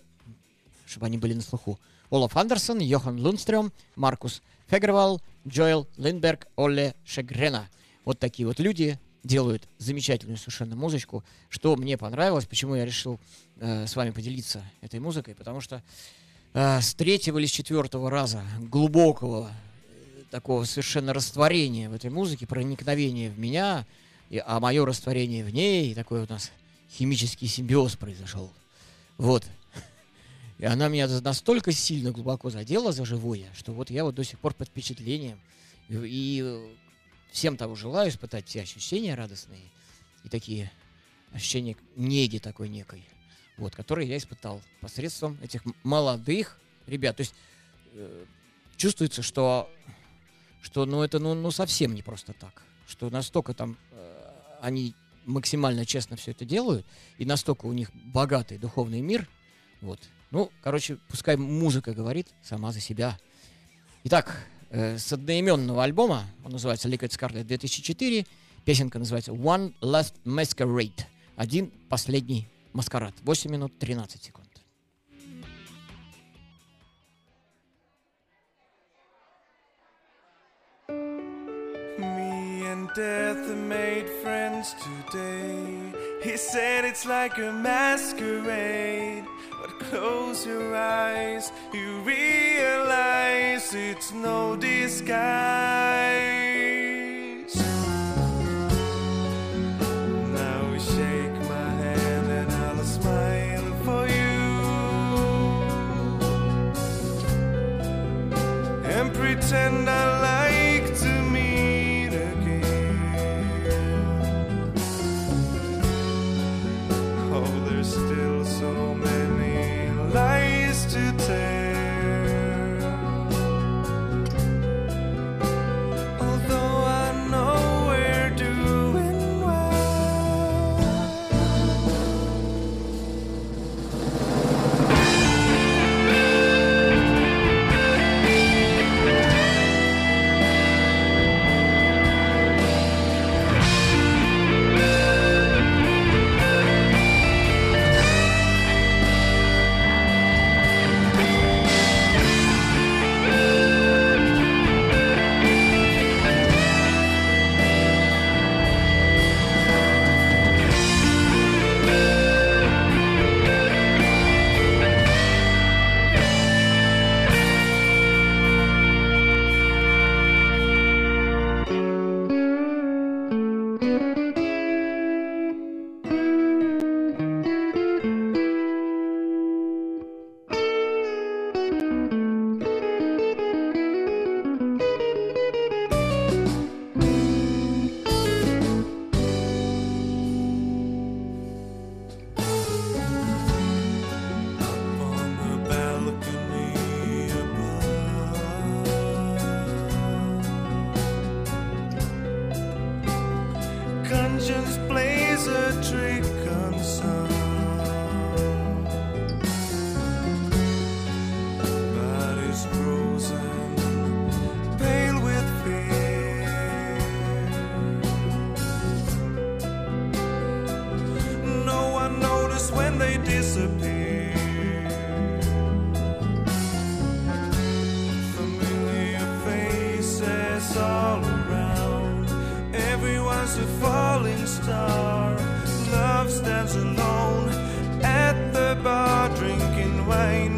чтобы 0.84 1.06
они 1.06 1.16
были 1.16 1.32
на 1.32 1.40
слуху. 1.40 1.80
Олаф 2.10 2.36
Андерсон, 2.36 2.80
Йохан 2.80 3.18
Лундстрём, 3.18 3.72
Маркус 3.96 4.42
Фегервал, 4.66 5.22
Джоэл 5.48 5.88
Линдберг, 5.96 6.46
Олле 6.56 6.94
Шегрена. 7.06 7.70
Вот 8.04 8.18
такие 8.18 8.46
вот 8.46 8.60
люди 8.60 8.98
делают 9.24 9.68
замечательную 9.78 10.36
совершенно 10.36 10.76
музычку, 10.76 11.24
что 11.48 11.76
мне 11.76 11.96
понравилось, 11.96 12.46
почему 12.46 12.74
я 12.74 12.84
решил 12.84 13.20
э, 13.56 13.86
с 13.86 13.94
вами 13.94 14.10
поделиться 14.10 14.64
этой 14.80 15.00
музыкой, 15.00 15.34
потому 15.34 15.60
что 15.60 15.82
э, 16.54 16.80
с 16.80 16.94
третьего 16.94 17.38
или 17.38 17.46
с 17.46 17.50
четвертого 17.50 18.10
раза 18.10 18.42
глубокого 18.60 19.52
э, 19.88 20.24
такого 20.30 20.64
совершенно 20.64 21.12
растворения 21.12 21.88
в 21.88 21.94
этой 21.94 22.10
музыке, 22.10 22.46
проникновения 22.46 23.30
в 23.30 23.38
меня, 23.38 23.86
и, 24.30 24.42
а 24.44 24.60
мое 24.60 24.84
растворение 24.84 25.44
в 25.44 25.50
ней, 25.50 25.92
и 25.92 25.94
такой 25.94 26.22
у 26.22 26.28
нас 26.28 26.50
химический 26.90 27.48
симбиоз 27.48 27.96
произошел. 27.96 28.52
Вот. 29.18 29.44
И 30.58 30.64
она 30.64 30.88
меня 30.88 31.08
настолько 31.08 31.72
сильно 31.72 32.12
глубоко 32.12 32.50
задела 32.50 32.92
за 32.92 33.04
живое, 33.04 33.48
что 33.54 33.72
вот 33.72 33.90
я 33.90 34.04
вот 34.04 34.14
до 34.14 34.24
сих 34.24 34.38
пор 34.38 34.54
под 34.54 34.68
впечатлением. 34.68 35.38
И, 35.88 36.40
э, 36.44 36.74
всем 37.32 37.56
того 37.56 37.74
желаю 37.74 38.10
испытать 38.10 38.44
те 38.44 38.62
ощущения 38.62 39.14
радостные 39.14 39.64
и 40.22 40.28
такие 40.28 40.70
ощущения 41.32 41.76
неги 41.96 42.38
такой 42.38 42.68
некой, 42.68 43.04
вот, 43.56 43.74
которые 43.74 44.08
я 44.08 44.18
испытал 44.18 44.62
посредством 44.80 45.38
этих 45.42 45.62
молодых 45.82 46.60
ребят. 46.86 47.16
То 47.16 47.22
есть 47.22 47.34
э, 47.94 48.24
чувствуется, 48.76 49.22
что, 49.22 49.70
что 50.60 50.84
ну, 50.84 51.02
это 51.02 51.18
ну, 51.18 51.34
ну, 51.34 51.50
совсем 51.50 51.94
не 51.94 52.02
просто 52.02 52.34
так. 52.34 52.62
Что 52.86 53.08
настолько 53.08 53.54
там 53.54 53.78
э, 53.92 54.32
они 54.60 54.94
максимально 55.24 55.86
честно 55.86 56.16
все 56.16 56.32
это 56.32 56.44
делают, 56.44 56.86
и 57.16 57.24
настолько 57.24 57.66
у 57.66 57.72
них 57.72 57.90
богатый 57.94 58.58
духовный 58.58 59.00
мир. 59.00 59.26
Вот. 59.80 60.00
Ну, 60.30 60.50
короче, 60.60 60.98
пускай 61.08 61.36
музыка 61.36 61.94
говорит 61.94 62.28
сама 62.42 62.72
за 62.72 62.80
себя. 62.80 63.18
Итак, 64.04 64.46
с 64.72 65.12
одноименного 65.12 65.84
альбома, 65.84 66.24
он 66.44 66.52
называется 66.52 66.88
Liquid 66.88 67.10
Scarlet 67.10 67.44
2004, 67.44 68.26
песенка 68.64 68.98
называется 68.98 69.32
One 69.32 69.74
Last 69.80 70.14
Masquerade. 70.24 71.04
Один 71.36 71.70
последний 71.88 72.46
маскарад. 72.72 73.14
8 73.22 73.50
минут 73.50 73.78
13 73.78 74.22
секунд. 74.22 74.41
death 82.94 83.36
have 83.36 83.56
made 83.56 84.08
friends 84.22 84.74
today. 84.86 85.92
He 86.22 86.36
said 86.36 86.84
it's 86.84 87.04
like 87.04 87.38
a 87.38 87.52
masquerade, 87.52 89.24
but 89.60 89.70
close 89.90 90.46
your 90.46 90.76
eyes, 90.76 91.52
you 91.72 92.00
realize 92.00 93.74
it's 93.74 94.12
no 94.12 94.56
disguise. 94.56 95.12
Now 100.40 100.70
we 100.70 100.78
shake 100.78 101.36
my 101.48 101.70
hand 101.84 102.30
and 102.40 102.52
I'll 102.52 102.84
smile 102.84 103.74
for 103.84 104.06
you 104.06 104.40
and 108.94 109.12
pretend 109.14 109.88
I. 109.88 110.11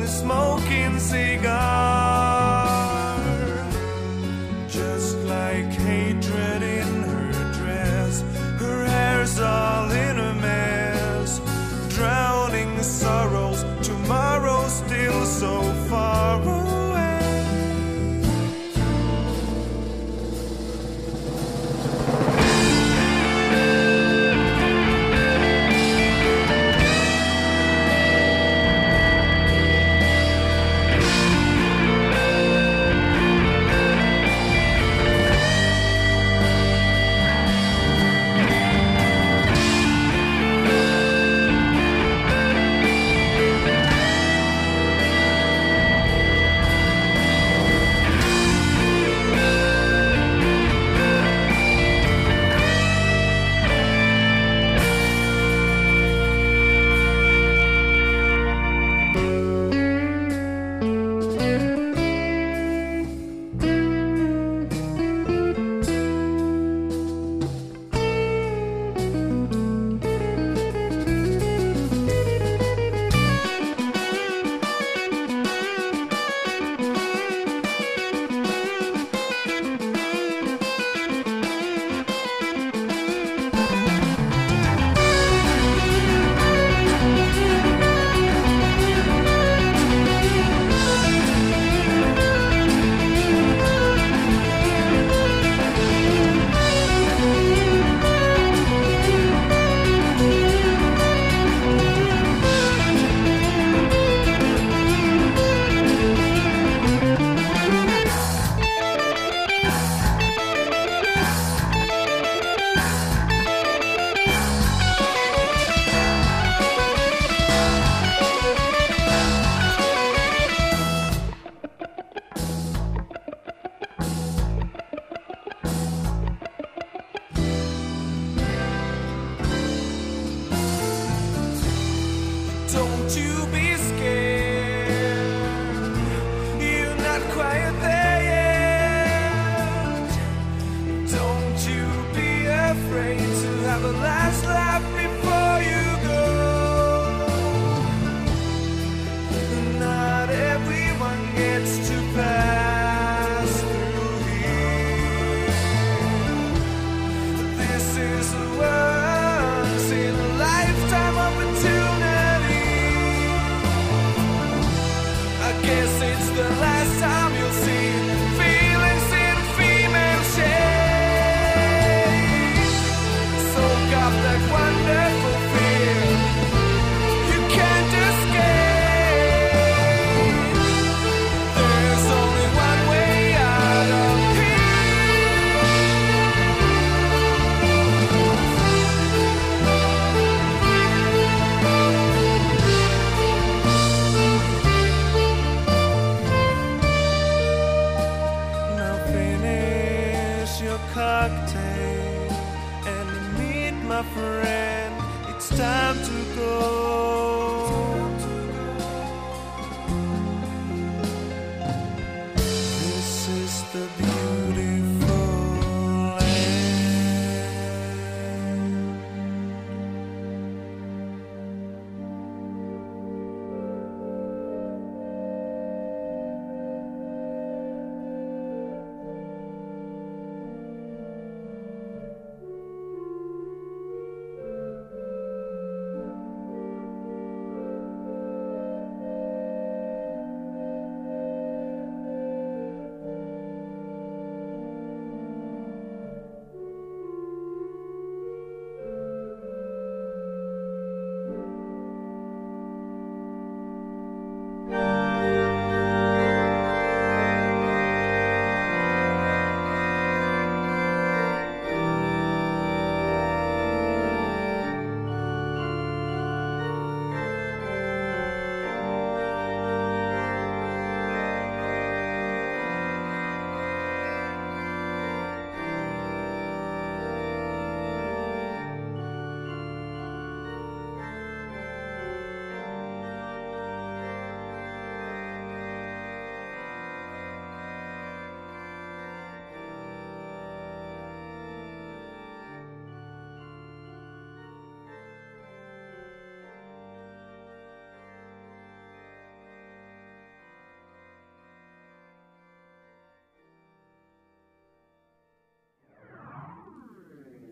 smoking 0.06 0.98
cigar. 0.98 1.63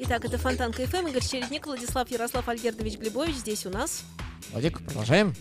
Итак, 0.05 0.25
это 0.25 0.37
Фонтанка 0.37 0.85
ФМ, 0.85 1.07
Игорь 1.07 1.23
Чередник, 1.23 1.65
Владислав 1.65 2.11
Ярослав 2.11 2.49
Альгердович 2.49 2.99
Глебович 2.99 3.37
здесь 3.37 3.65
у 3.67 3.71
нас. 3.71 4.05
Владик, 4.51 4.83
продолжаем. 4.85 5.33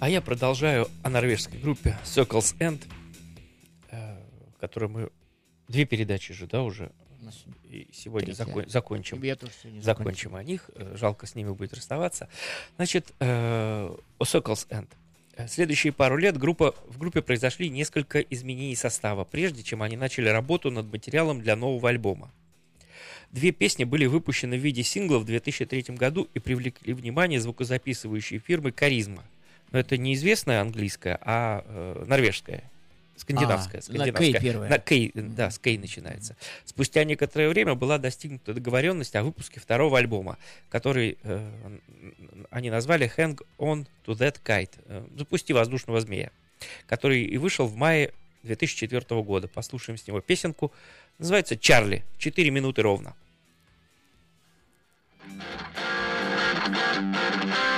А 0.00 0.10
я 0.10 0.20
продолжаю 0.20 0.88
о 1.02 1.08
норвежской 1.08 1.58
группе 1.58 1.96
Circles 2.04 2.54
End, 2.58 2.82
э, 3.90 4.18
которую 4.60 4.90
мы... 4.90 5.10
Две 5.66 5.86
передачи 5.86 6.34
же, 6.34 6.46
да, 6.46 6.62
уже? 6.62 6.92
И 7.64 7.88
сегодня 7.94 8.34
закон- 8.34 8.68
закончим. 8.68 9.22
Я 9.22 9.34
тоже 9.34 9.52
сегодня 9.62 9.80
закончим 9.80 10.34
о 10.36 10.44
них. 10.44 10.68
Э, 10.74 10.94
Жалко 10.98 11.26
с 11.26 11.34
ними 11.34 11.50
будет 11.50 11.72
расставаться. 11.72 12.28
Значит, 12.76 13.12
э, 13.18 13.96
о 14.18 14.22
Circles 14.24 14.68
End. 14.68 14.88
Следующие 15.48 15.94
пару 15.94 16.18
лет 16.18 16.36
группа, 16.36 16.74
в 16.86 16.98
группе 16.98 17.22
произошли 17.22 17.70
несколько 17.70 18.20
изменений 18.20 18.76
состава, 18.76 19.24
прежде 19.24 19.62
чем 19.62 19.82
они 19.82 19.96
начали 19.96 20.28
работу 20.28 20.70
над 20.70 20.92
материалом 20.92 21.40
для 21.40 21.56
нового 21.56 21.88
альбома. 21.88 22.30
Две 23.32 23.50
песни 23.50 23.84
были 23.84 24.04
выпущены 24.04 24.58
в 24.58 24.60
виде 24.60 24.82
синглов 24.82 25.22
в 25.22 25.26
2003 25.26 25.96
году 25.96 26.28
и 26.34 26.38
привлекли 26.38 26.92
внимание 26.92 27.40
звукозаписывающей 27.40 28.38
фирмы 28.38 28.72
«Каризма». 28.72 29.24
Но 29.70 29.78
это 29.78 29.96
не 29.96 30.12
известная 30.12 30.60
английская, 30.60 31.18
а 31.22 31.64
э, 31.66 32.04
норвежская, 32.06 32.62
скандинавская. 33.16 33.80
А, 33.80 33.90
на 33.90 33.94
скандинавская. 33.94 34.32
Кей 34.32 34.40
первая. 34.40 34.68
На 34.68 34.78
Кей, 34.78 35.12
да, 35.14 35.50
с 35.50 35.58
Кей 35.58 35.78
начинается. 35.78 36.36
Спустя 36.66 37.04
некоторое 37.04 37.48
время 37.48 37.74
была 37.74 37.96
достигнута 37.96 38.52
договоренность 38.52 39.16
о 39.16 39.22
выпуске 39.22 39.60
второго 39.60 39.98
альбома, 39.98 40.36
который 40.68 41.16
э, 41.22 41.50
они 42.50 42.68
назвали 42.68 43.10
«Hang 43.16 43.40
on 43.58 43.86
to 44.04 44.14
that 44.14 44.36
kite», 44.44 44.74
э, 44.84 45.06
«Запусти 45.16 45.54
воздушного 45.54 46.02
змея», 46.02 46.32
который 46.86 47.22
и 47.24 47.38
вышел 47.38 47.66
в 47.66 47.76
мае 47.76 48.12
2004 48.42 49.22
года. 49.22 49.48
Послушаем 49.48 49.96
с 49.96 50.06
него 50.06 50.20
песенку. 50.20 50.70
Называется 51.18 51.56
«Чарли». 51.56 52.04
Четыре 52.18 52.50
минуты 52.50 52.82
ровно. 52.82 53.14
Thank 57.14 57.56
you. 57.56 57.71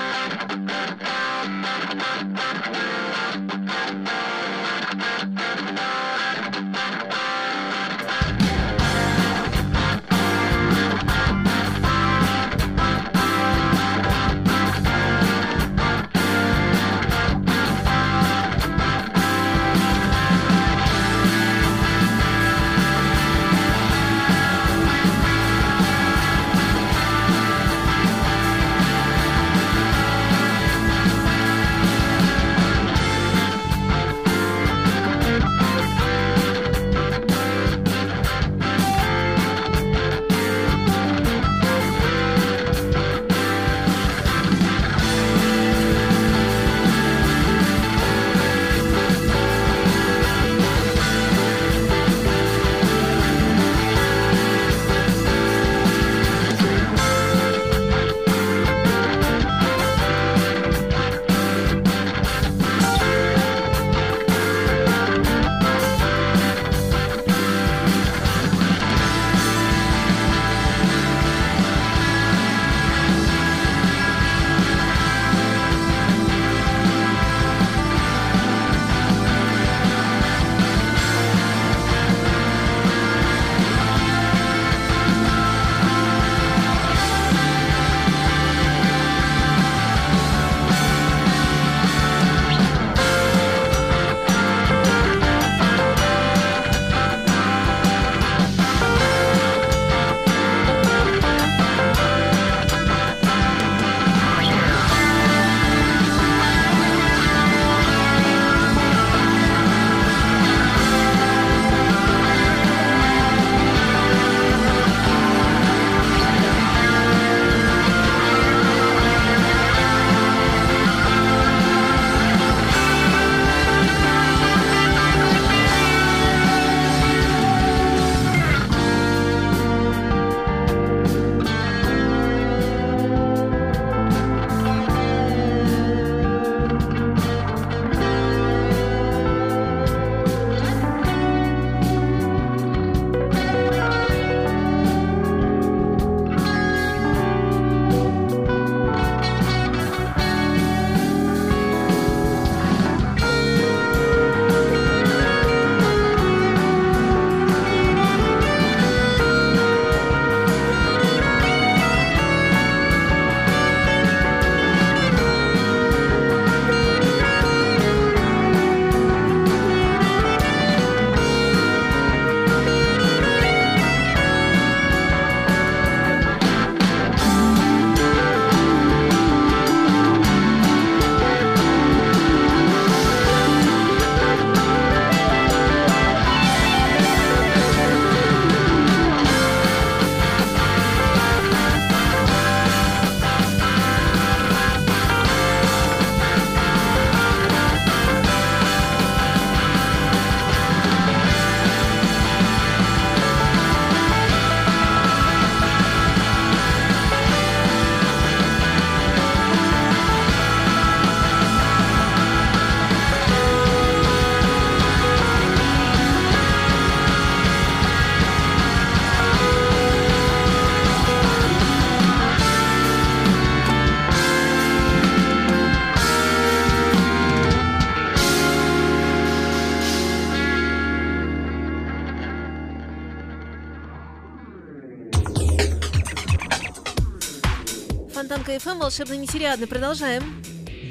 Волшебный 238.85 239.17
нетериадный. 239.17 239.67
Продолжаем. 239.67 240.23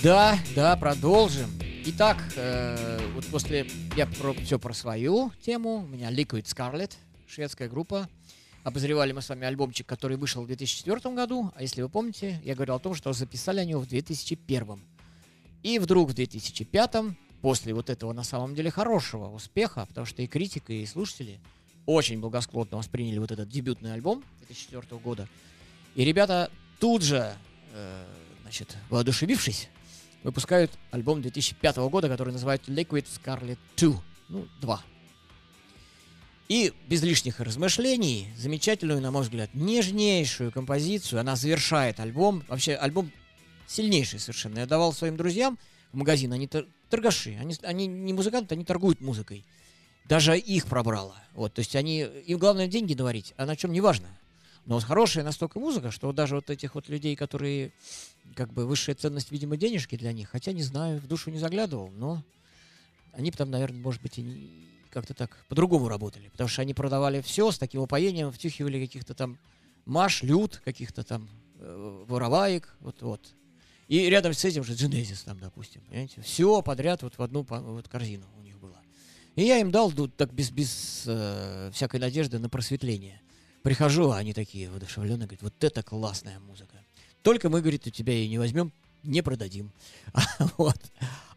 Да, 0.02 0.40
да, 0.56 0.76
продолжим. 0.76 1.48
Итак, 1.86 2.18
э, 2.36 2.98
вот 3.14 3.24
после 3.28 3.68
я 3.96 4.08
про, 4.08 4.34
все 4.34 4.58
про 4.58 4.74
свою 4.74 5.32
тему. 5.46 5.82
У 5.82 5.86
меня 5.86 6.12
Liquid 6.12 6.46
Scarlet, 6.46 6.94
шведская 7.28 7.70
группа. 7.70 8.10
Обозревали 8.64 9.12
мы 9.12 9.22
с 9.22 9.30
вами 9.30 9.46
альбомчик, 9.46 9.86
который 9.86 10.18
вышел 10.18 10.42
в 10.42 10.48
2004 10.48 11.14
году. 11.14 11.52
А 11.56 11.62
если 11.62 11.84
вы 11.84 11.90
помните, 11.90 12.42
я 12.44 12.56
говорил 12.56 12.74
о 12.74 12.80
том, 12.80 12.96
что 12.96 13.14
записали 13.14 13.60
они 13.60 13.72
его 13.72 13.82
в 13.82 13.88
2001. 13.88 14.80
И 15.62 15.78
вдруг 15.78 16.10
в 16.10 16.14
2005, 16.16 16.96
после 17.44 17.76
вот 17.76 17.92
этого 17.92 18.12
на 18.12 18.24
самом 18.24 18.56
деле 18.56 18.72
хорошего 18.72 19.30
успеха, 19.30 19.86
потому 19.86 20.08
что 20.08 20.24
и 20.24 20.28
критика, 20.28 20.74
и 20.74 20.84
слушатели 20.88 21.40
очень 21.86 22.20
благосклонно 22.20 22.78
восприняли 22.78 23.20
вот 23.20 23.32
этот 23.32 23.50
дебютный 23.50 23.94
альбом 23.94 24.24
2004 24.48 25.00
года. 25.00 25.28
И 25.94 26.04
ребята 26.04 26.50
тут 26.80 27.04
же, 27.04 27.36
значит, 28.42 28.78
воодушевившись, 28.90 29.70
выпускают 30.24 30.72
альбом 30.92 31.22
2005 31.22 31.78
года, 31.78 32.08
который 32.08 32.32
называют 32.32 32.68
Liquid 32.68 33.06
Scarlet 33.06 33.58
2. 33.78 34.04
Ну, 34.30 34.48
2. 34.62 34.84
И 36.50 36.74
без 36.88 37.02
лишних 37.02 37.40
размышлений, 37.40 38.28
замечательную, 38.38 39.02
на 39.02 39.12
мой 39.12 39.24
взгляд, 39.24 39.50
нежнейшую 39.54 40.52
композицию, 40.52 41.20
она 41.20 41.36
завершает 41.36 42.00
альбом. 42.00 42.44
Вообще, 42.48 42.76
альбом 42.76 43.12
сильнейший 43.68 44.20
совершенно. 44.20 44.60
Я 44.60 44.66
давал 44.66 44.94
своим 44.94 45.18
друзьям 45.18 45.58
в 45.92 45.98
магазин, 45.98 46.34
они 46.34 46.48
тор- 46.48 46.68
торгаши, 46.90 47.38
они, 47.40 47.56
они 47.64 47.88
не 47.88 48.14
музыканты, 48.14 48.56
они 48.56 48.66
торгуют 48.66 49.02
музыкой. 49.02 49.46
Даже 50.06 50.38
их 50.38 50.68
пробрало. 50.68 51.16
Вот, 51.34 51.54
то 51.54 51.60
есть 51.60 51.76
они, 51.76 52.02
им 52.02 52.38
главное 52.38 52.68
деньги 52.68 52.94
наварить, 52.94 53.34
а 53.38 53.46
на 53.46 53.56
чем 53.56 53.72
не 53.72 53.82
важно. 53.82 54.08
Но 54.66 54.80
хорошая 54.80 55.24
настолько 55.24 55.60
музыка, 55.60 55.92
что 55.92 56.12
даже 56.14 56.36
вот 56.36 56.50
этих 56.50 56.76
вот 56.76 56.88
людей, 56.88 57.16
которые 57.16 57.74
как 58.36 58.54
бы 58.54 58.66
высшая 58.66 58.96
ценность, 58.96 59.32
видимо, 59.32 59.58
денежки 59.58 59.98
для 59.98 60.14
них, 60.14 60.30
хотя 60.30 60.54
не 60.54 60.64
знаю, 60.64 61.00
в 61.00 61.08
душу 61.08 61.32
не 61.32 61.40
заглядывал, 61.40 61.90
но 61.92 62.24
они 63.12 63.32
там, 63.32 63.52
наверное, 63.52 63.82
может 63.82 64.02
быть, 64.02 64.18
и 64.18 64.68
как-то 64.90 65.14
так 65.14 65.46
по-другому 65.50 65.90
работали, 65.90 66.30
потому 66.30 66.48
что 66.48 66.62
они 66.62 66.74
продавали 66.74 67.22
все 67.22 67.52
с 67.52 67.58
таким 67.58 67.82
упоением, 67.82 68.32
втюхивали 68.32 68.80
каких-то 68.80 69.14
там 69.14 69.38
маш, 69.86 70.24
лют, 70.24 70.62
каких-то 70.64 71.04
там 71.04 71.30
э, 71.60 72.06
вороваек, 72.08 72.76
вот-вот. 72.80 73.34
И 73.88 74.10
рядом 74.10 74.34
с 74.34 74.46
этим 74.46 74.64
же 74.64 74.74
Genesis 74.74 75.26
там, 75.26 75.40
допустим, 75.40 75.82
понимаете, 75.82 76.22
все 76.22 76.62
подряд 76.62 77.04
вот 77.04 77.18
в 77.18 77.22
одну 77.22 77.44
вот 77.44 77.88
корзину 77.90 78.26
у 78.38 78.42
них 78.42 78.58
было. 78.60 78.78
И 79.36 79.44
я 79.44 79.60
им 79.60 79.72
дал 79.72 79.92
тут 79.92 80.16
так 80.16 80.32
без, 80.34 80.52
без 80.52 81.04
э, 81.06 81.72
всякой 81.74 82.00
надежды 82.00 82.40
на 82.40 82.50
просветление. 82.50 83.22
Прихожу, 83.64 84.12
а 84.12 84.18
они 84.18 84.34
такие 84.34 84.70
воодушевленные, 84.70 85.26
говорят, 85.26 85.42
вот 85.42 85.64
это 85.64 85.82
классная 85.84 86.40
музыка. 86.40 86.76
Только 87.22 87.50
мы, 87.50 87.62
говорит, 87.62 87.88
у 87.88 87.90
тебя 87.90 88.14
ее 88.14 88.28
не 88.28 88.38
возьмем, 88.38 88.74
не 89.04 89.24
продадим. 89.24 89.72
вот. 90.58 90.78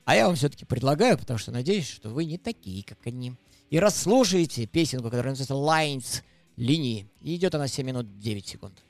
А 0.05 0.17
я 0.17 0.27
вам 0.27 0.35
все-таки 0.35 0.65
предлагаю, 0.65 1.17
потому 1.17 1.39
что 1.39 1.53
надеюсь, 1.53 1.89
что 1.89 2.11
вы 2.11 2.25
не 2.25 2.37
такие, 2.37 2.83
как 2.83 2.99
они. 3.07 3.35
И 3.71 3.79
расслушаете 3.79 4.67
песенку, 4.67 5.05
которая 5.05 5.35
называется 5.37 5.55
Lines, 5.55 6.23
линии. 6.57 7.07
И 7.21 7.37
идет 7.37 7.55
она 7.55 7.69
7 7.69 7.87
минут 7.87 8.19
9 8.19 8.47
секунд. 8.47 8.83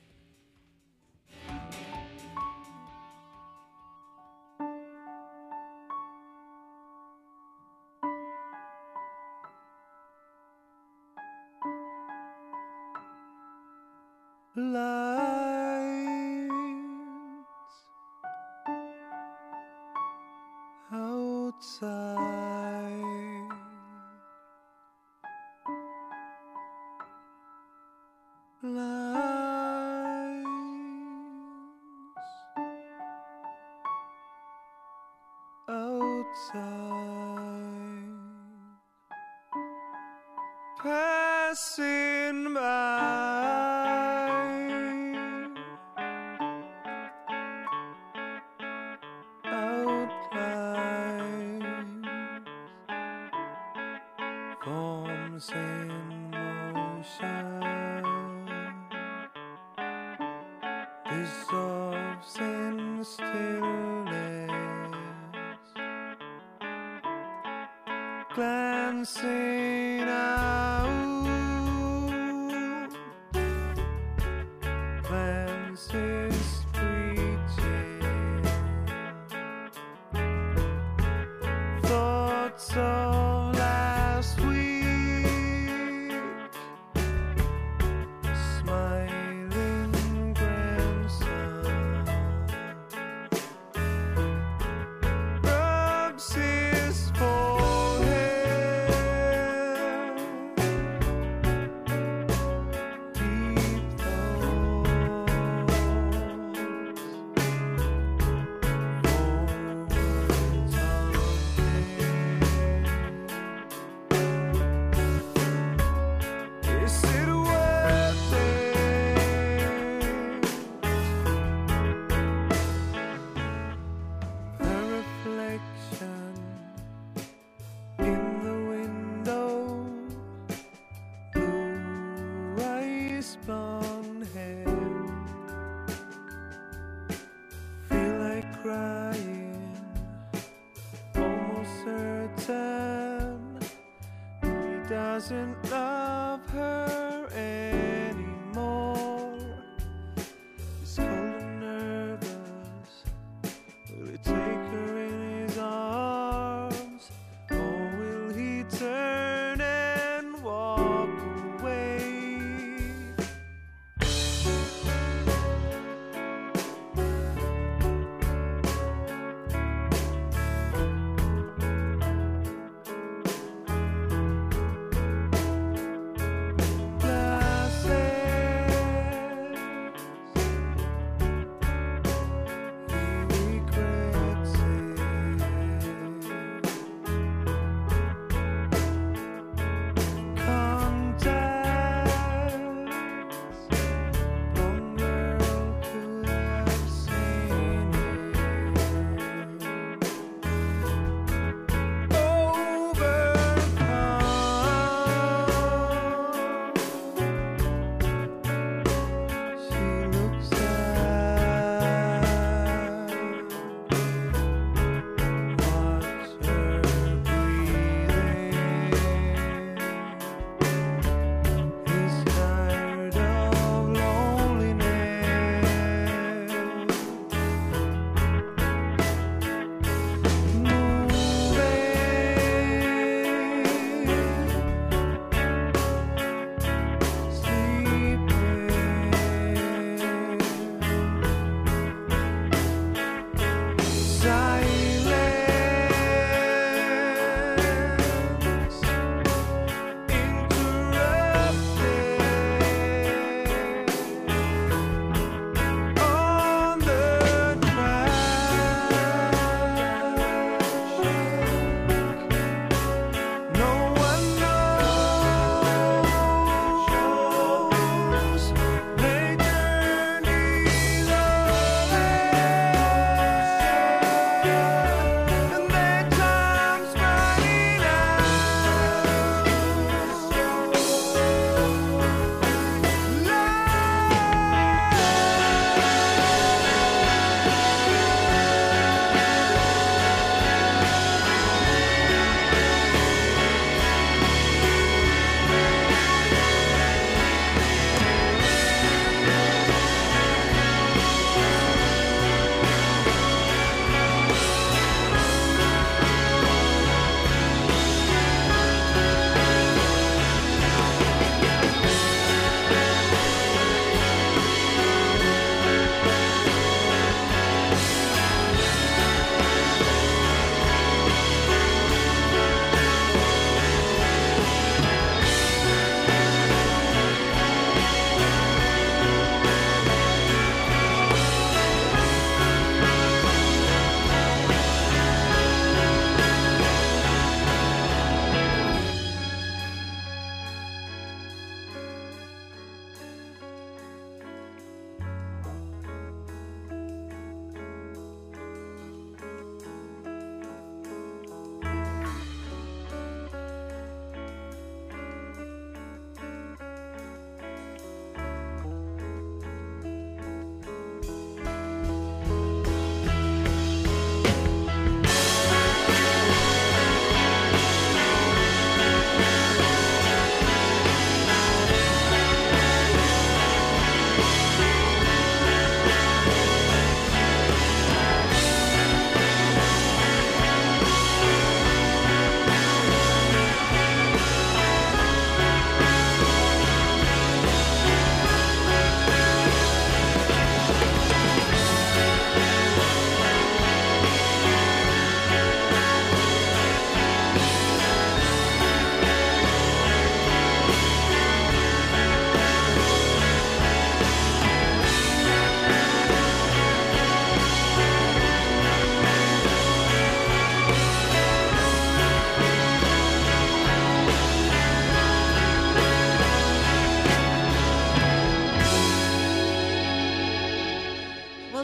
isn't 145.26 145.55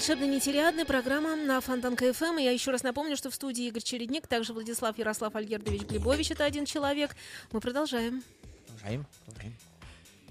Волшебная 0.03 0.27
нить 0.27 0.46
Ариадны, 0.46 0.85
программа 0.85 1.37
на 1.37 1.61
Фонтанка 1.61 1.95
ФМ. 1.95 2.37
И 2.41 2.43
я 2.43 2.51
еще 2.51 2.73
раз 2.73 2.83
напомню, 2.83 3.17
что 3.17 3.31
в 3.31 3.37
студии 3.37 3.69
Игорь 3.69 3.85
Чередник, 3.85 4.27
также 4.27 4.53
Владислав 4.53 4.99
Ярослав 4.99 5.37
Альгердович 5.37 5.83
Глебович, 5.83 6.33
это 6.33 6.45
один 6.45 6.67
человек. 6.67 7.15
Мы 7.53 7.61
продолжаем. 7.61 8.25
Продолжаем. 8.67 9.07
продолжаем. 9.25 9.55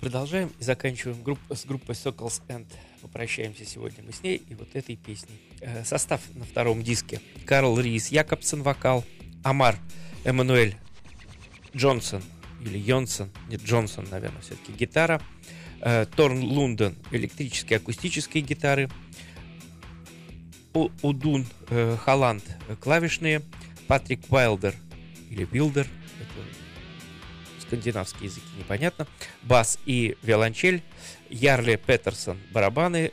Продолжаем 0.01 0.51
и 0.59 0.63
заканчиваем 0.65 1.24
групп, 1.24 1.39
с 1.49 1.63
группой 1.63 1.95
Circles 1.95 2.41
End. 2.49 2.67
Попрощаемся 3.01 3.63
сегодня 3.63 4.03
мы 4.03 4.11
с 4.11 4.22
ней 4.24 4.43
и 4.45 4.55
вот 4.55 4.67
этой 4.74 4.97
песней. 4.97 5.39
Э, 5.61 5.86
состав 5.86 6.19
на 6.36 6.43
втором 6.43 6.84
диске. 6.84 7.22
Карл 7.45 7.80
Рис 7.80 8.09
Якобсен 8.09 8.63
вокал, 8.63 9.05
Омар 9.41 9.78
Эммануэль 10.26 10.76
Джонсон 11.74 12.22
или 12.59 12.78
Йонсон, 12.78 13.30
нет, 13.47 13.61
Джонсон, 13.63 14.05
наверное, 14.11 14.41
все-таки 14.41 14.74
гитара, 14.74 15.22
э, 15.80 16.05
Торн 16.13 16.43
Лунден 16.43 16.97
электрические 17.11 17.78
акустические 17.78 18.43
гитары, 18.43 18.89
Удун 20.74 21.45
э, 21.69 21.97
Холланд 22.03 22.43
э, 22.67 22.76
клавишные, 22.76 23.41
Патрик 23.88 24.22
Уайлдер 24.30 24.76
или 25.30 25.45
Билдер, 25.45 25.88
это 26.19 27.61
скандинавские 27.61 28.26
языки 28.26 28.47
непонятно, 28.57 29.07
бас 29.43 29.80
и 29.86 30.17
виолончель, 30.22 30.82
Ярле 31.30 31.78
Петерсон 31.78 32.38
барабаны, 32.51 33.11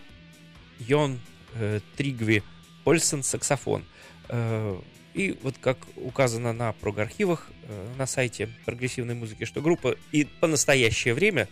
Йон 0.78 1.20
э, 1.54 1.80
Тригви 1.96 2.42
Ольсен 2.84 3.22
саксофон. 3.22 3.84
Э, 4.28 4.80
и 5.14 5.36
вот 5.42 5.56
как 5.60 5.78
указано 5.96 6.52
на 6.52 6.72
прогархивах 6.72 7.50
э, 7.64 7.94
на 7.96 8.06
сайте 8.06 8.48
прогрессивной 8.64 9.14
музыки, 9.14 9.44
что 9.44 9.60
группа 9.60 9.96
и 10.12 10.24
по 10.24 10.46
настоящее 10.46 11.14
время, 11.14 11.48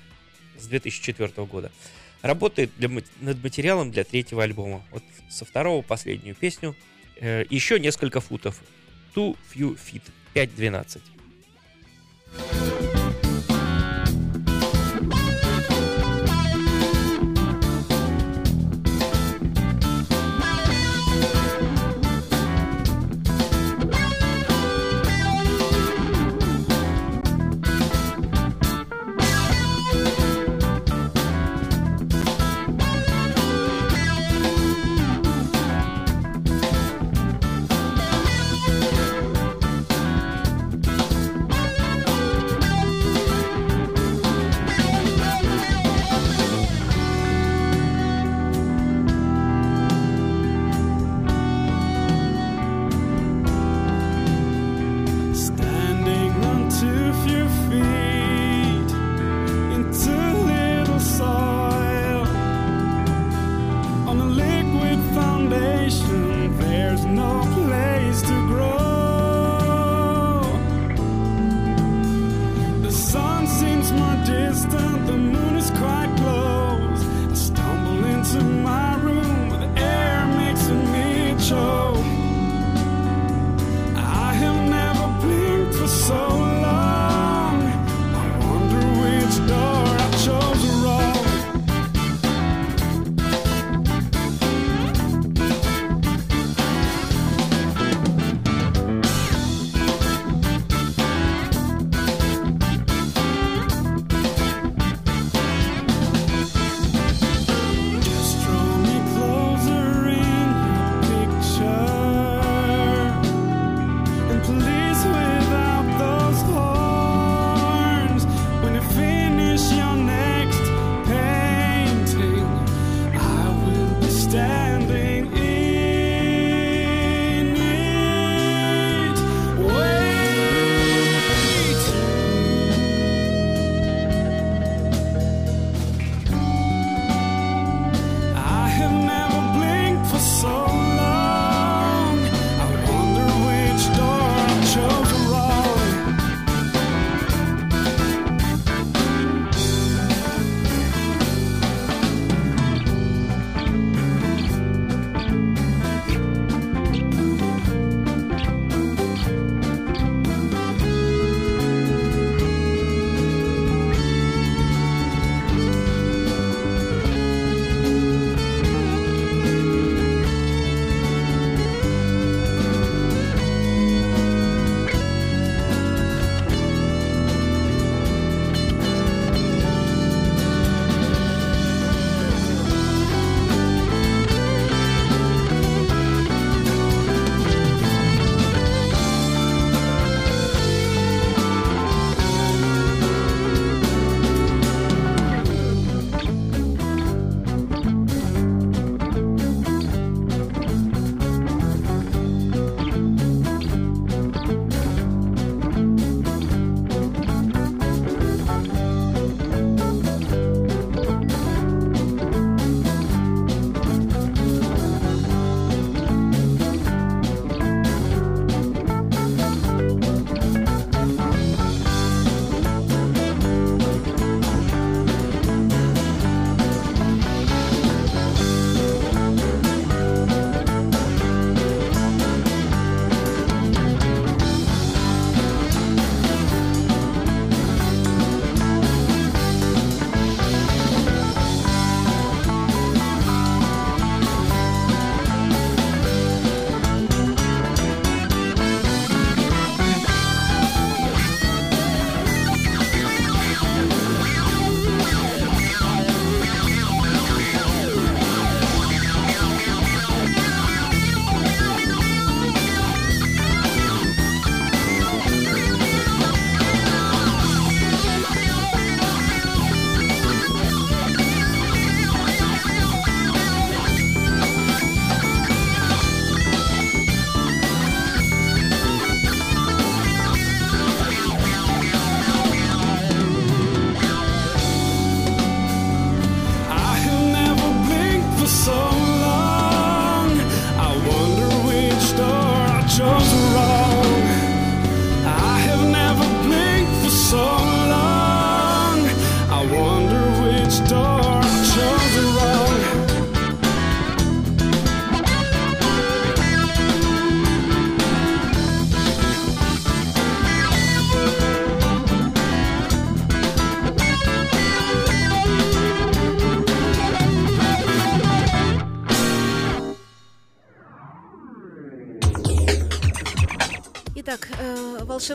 с 0.58 0.66
2004 0.68 1.46
года, 1.46 1.70
работает 2.22 2.70
для, 2.78 2.88
над 3.20 3.42
материалом 3.42 3.90
для 3.90 4.04
третьего 4.04 4.42
альбома. 4.42 4.82
Вот 4.90 5.02
со 5.28 5.44
второго 5.44 5.82
последнюю 5.82 6.34
песню 6.34 6.74
э, 7.20 7.44
еще 7.50 7.78
несколько 7.80 8.20
футов. 8.20 8.60
Too 9.14 9.36
Few 9.54 9.78
Feet. 9.78 10.02
5.12. 10.34 11.00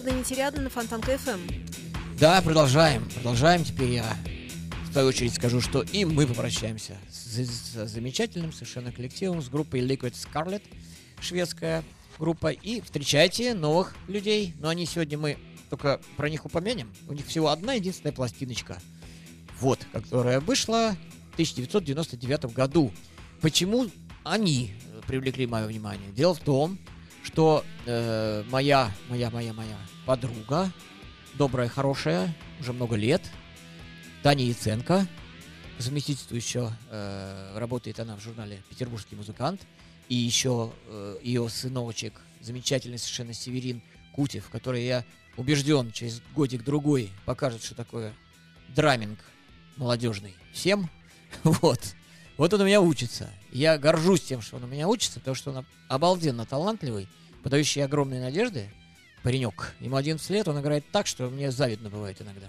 волшебная 0.02 0.20
нетериадна 0.20 0.62
на 0.64 0.70
Фонтанка 0.70 1.18
ФМ. 1.18 1.39
Да, 2.20 2.41
продолжаем. 2.41 3.08
Продолжаем. 3.14 3.64
Теперь 3.64 3.91
я 3.91 4.18
в 4.89 4.93
свою 4.93 5.08
очередь 5.08 5.34
скажу, 5.36 5.62
что 5.62 5.82
и 5.82 6.06
мы 6.06 6.26
попрощаемся 6.26 6.97
с, 7.10 7.38
с 7.38 7.88
замечательным 7.88 8.52
совершенно 8.52 8.91
коллективом, 8.91 9.41
с 9.41 9.49
группой 9.49 9.82
Liquid 9.82 10.14
Scarlet, 10.14 10.64
шведская 11.20 11.84
группа. 12.18 12.52
И 12.52 12.82
встречайте 12.82 13.54
новых 13.54 13.95
людей. 14.08 14.56
Но 14.60 14.70
они 14.70 14.88
сегодня 14.88 15.20
мы 15.20 15.38
только 15.70 16.02
про 16.18 16.30
них 16.30 16.45
упомянем. 16.45 16.91
У 17.08 17.14
них 17.14 17.28
всего 17.28 17.49
одна 17.49 17.74
единственная 17.74 18.14
пластиночка. 18.14 18.80
Вот, 19.60 19.86
которая 19.91 20.39
вышла 20.39 20.95
в 21.30 21.34
1999 21.34 22.45
году. 22.45 22.91
Почему 23.39 23.88
они 24.24 24.74
привлекли 25.06 25.45
мое 25.45 25.68
внимание? 25.68 26.12
Дело 26.12 26.34
в 26.34 26.39
том, 26.39 26.80
что 27.24 27.63
э, 27.86 28.43
моя, 28.49 28.91
моя, 29.09 29.30
моя, 29.30 29.53
моя 29.53 29.78
подруга, 30.05 30.72
добрая, 31.36 31.69
хорошая, 31.69 32.36
уже 32.59 32.74
много 32.74 32.95
лет, 32.95 33.22
Таня 34.24 34.45
Яценко, 34.45 35.07
по 35.78 36.36
еще 36.36 36.72
э, 36.89 37.57
работает 37.57 37.99
она 37.99 38.15
в 38.15 38.22
журнале 38.22 38.61
«Петербургский 38.69 39.15
музыкант», 39.15 39.61
и 40.09 40.15
еще 40.15 40.74
э, 40.88 41.17
ее 41.24 41.47
сыновочек, 41.49 42.22
замечательный 42.39 42.97
совершенно 42.97 43.34
Северин 43.34 43.82
Кутев, 44.13 44.49
который, 44.49 44.86
я 44.86 45.05
убежден, 45.38 45.91
через 45.91 46.22
годик-другой 46.36 47.09
покажет, 47.26 47.63
что 47.63 47.76
такое 47.76 48.13
драминг 48.76 49.19
молодежный 49.78 50.36
всем. 50.53 50.89
Вот. 51.43 51.80
Вот 52.42 52.52
он 52.56 52.62
у 52.62 52.66
меня 52.66 52.82
учится. 52.82 53.30
Я 53.52 53.78
горжусь 53.78 54.22
тем, 54.22 54.42
что 54.42 54.56
он 54.56 54.64
у 54.64 54.68
меня 54.68 54.88
учится, 54.88 55.20
потому 55.20 55.36
что 55.36 55.52
он 55.52 55.64
обалденно 55.88 56.44
талантливый, 56.48 57.08
подающий 57.44 57.84
огромные 57.84 58.20
надежды 58.20 58.72
паренек. 59.22 59.76
Ему 59.80 59.96
11 59.96 60.28
лет, 60.32 60.48
он 60.48 60.60
играет 60.60 60.84
так, 60.92 61.06
что 61.06 61.30
мне 61.30 61.52
завидно 61.52 61.92
бывает 61.92 62.20
иногда. 62.20 62.48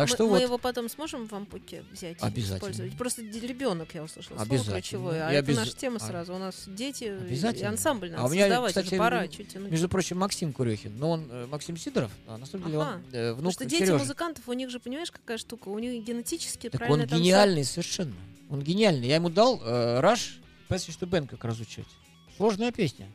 Так 0.00 0.08
мы, 0.10 0.14
что 0.14 0.24
мы 0.24 0.30
вот, 0.30 0.42
его 0.42 0.58
потом 0.58 0.88
сможем 0.88 1.26
в 1.28 1.32
ампуке 1.32 1.84
взять? 1.92 2.16
и 2.22 2.24
Обязательно. 2.24 2.56
использовать? 2.56 2.96
Просто 2.96 3.22
ребенок, 3.22 3.88
я 3.94 4.02
услышала, 4.02 4.36
слово 4.36 4.50
Обязательно. 4.50 4.80
ключевое. 4.80 5.28
А 5.28 5.32
Я 5.32 5.38
это 5.40 5.52
наша 5.52 5.76
тема 5.76 5.96
а- 5.96 6.00
сразу. 6.06 6.34
У 6.34 6.38
нас 6.38 6.64
дети 6.66 7.04
и 7.04 7.08
Обязательно. 7.08 7.68
ансамбль 7.70 8.10
надо 8.10 8.22
А 8.22 8.26
у 8.26 8.30
меня, 8.30 8.42
создавать. 8.44 8.70
кстати, 8.70 8.86
уже 8.88 8.96
пора 8.96 9.28
чуть 9.28 9.48
тянуть. 9.52 9.70
между 9.70 9.88
прочим, 9.88 10.18
Максим 10.18 10.52
Курехин, 10.52 10.98
но 10.98 11.10
он 11.10 11.28
э, 11.30 11.46
Максим 11.46 11.76
Сидоров, 11.76 12.10
а 12.26 12.38
на 12.38 12.46
самом 12.46 12.64
деле 12.66 12.78
Ага. 12.80 12.94
он 12.94 13.14
э, 13.14 13.32
внук 13.32 13.36
Потому 13.36 13.52
что 13.52 13.64
дети 13.66 13.80
Сережи. 13.84 13.98
музыкантов, 13.98 14.48
у 14.48 14.52
них 14.54 14.70
же, 14.70 14.80
понимаешь, 14.80 15.10
какая 15.10 15.38
штука? 15.38 15.68
У 15.68 15.78
них 15.78 16.04
генетически 16.04 16.68
Так 16.70 16.78
правильно 16.80 17.02
он 17.04 17.08
там 17.08 17.18
гениальный 17.18 17.64
совершенно. 17.64 18.14
Он 18.48 18.62
гениальный. 18.62 19.06
Я 19.08 19.16
ему 19.16 19.28
дал 19.28 19.60
э, 19.62 20.00
Rush 20.00 20.40
Passage 20.68 20.98
to 20.98 21.08
Band 21.08 21.28
как 21.28 21.44
разучивать. 21.44 21.88
Сложная 22.36 22.72
песня. 22.72 23.06